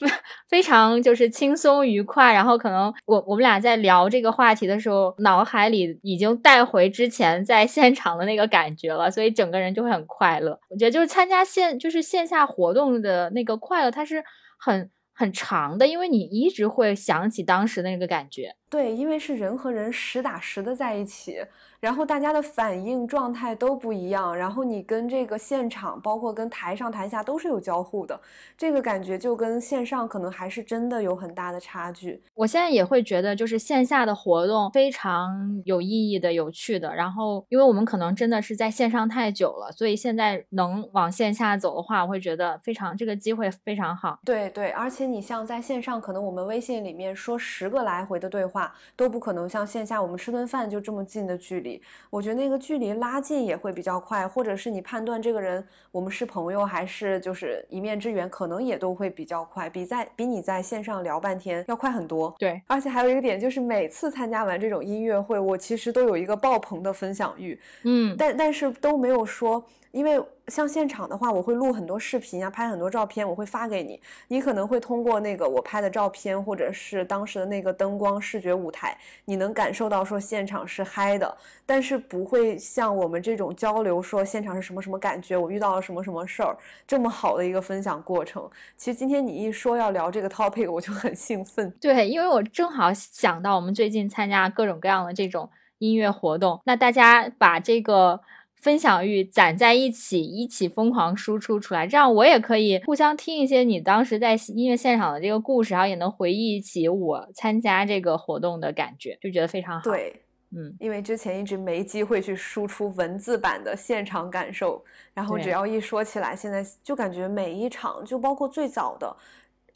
[0.48, 2.32] 非常就是轻松愉快。
[2.32, 10.58] 然后可能我我们俩在聊这个话题的时候，脑海里已经带回之前在现场的那个感觉了，所以整个人就会很快乐。
[10.70, 14.24] 我觉得就是参加线就是线下活动的那个快乐，它是
[14.58, 18.56] 很很长的，因为你一直会想起当时那个感觉。
[18.68, 21.36] 对，因为是人和人实打实的在一起，
[21.78, 28.20] 然后大家的反应状态都不一样，然后你跟这个现场，包括跟台上台下都是有交互的，
[28.58, 32.20] 这个感觉就跟线上可能还是真的有很大的差距。
[32.34, 36.92] 我现在也会觉得，就是线下的活动非常有意义的、有趣的。
[36.92, 44.18] 然后，因为我们可能真的是在线上太久了，所以现在能往线下走的话，我会觉得非常这个机会非常好。
[44.24, 48.74] 对对，而且你像在线上，可能我们微信里面说十个来回的对话。
[48.96, 62.34] 都不可能像线下我们吃顿饭就这么近的距离，我觉得那个距离拉近也会比较快，或者是你判断这个人我们是朋友还是就是一面之缘，可能也都会比较快，比在比你在线上聊半天要快很多。
[62.38, 69.64] 对，而且还有一个点就是每次参加完这种音乐会，我其实都有一个爆棚的分享欲，嗯，但但是都没有说。
[69.94, 74.00] 因为像现场的话，我会录很多视频啊，拍很多照片，我会发给你。
[74.26, 86.56] 你可能会通过那个我拍的照片，或者是当时的那个灯光、视觉舞台，你能感受到说现场是嗨的，但是不会像我们这种交流说现场是什么什么感觉，我遇到了什么什么事儿，
[86.88, 88.50] 这么好的一个分享过程。
[88.76, 91.70] 其实今天你一说要聊这个 topic，我就很兴奋。
[91.80, 95.48] 对，因为我正好想到我们最近参加各种各样的这种
[95.78, 98.20] 音乐活动，那大家把这个。
[98.64, 109.84] 分享欲攒在一起，一起疯狂输出出来，这样我也可以互相听一些你当时在音乐现场的这个故事，然后也能回忆起我参加这个活动的感觉，就觉得非常好。
[109.84, 110.18] 对，
[110.56, 114.82] 嗯，因为之前一直没机会去输出文字版的现场感受，
[115.12, 119.14] 然后只要一说起来，现在就感觉每一场，就包括最早的。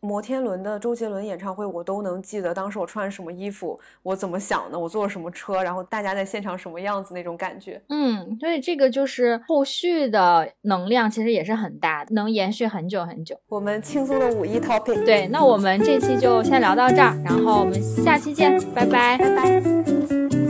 [0.00, 7.82] 摩天轮的周杰伦演唱会，我都能记得当时我穿什么衣服，我怎么想的，我坐什么车，然后大家在现场什么样子那种感觉。
[7.88, 13.38] 嗯，所以这个就是后续的能量其实也是很大，能延续很久很久。
[13.48, 20.47] 我们轻松的五一 topic，对，那我们这期就先聊到这儿，然后我们下期见，拜拜，拜拜。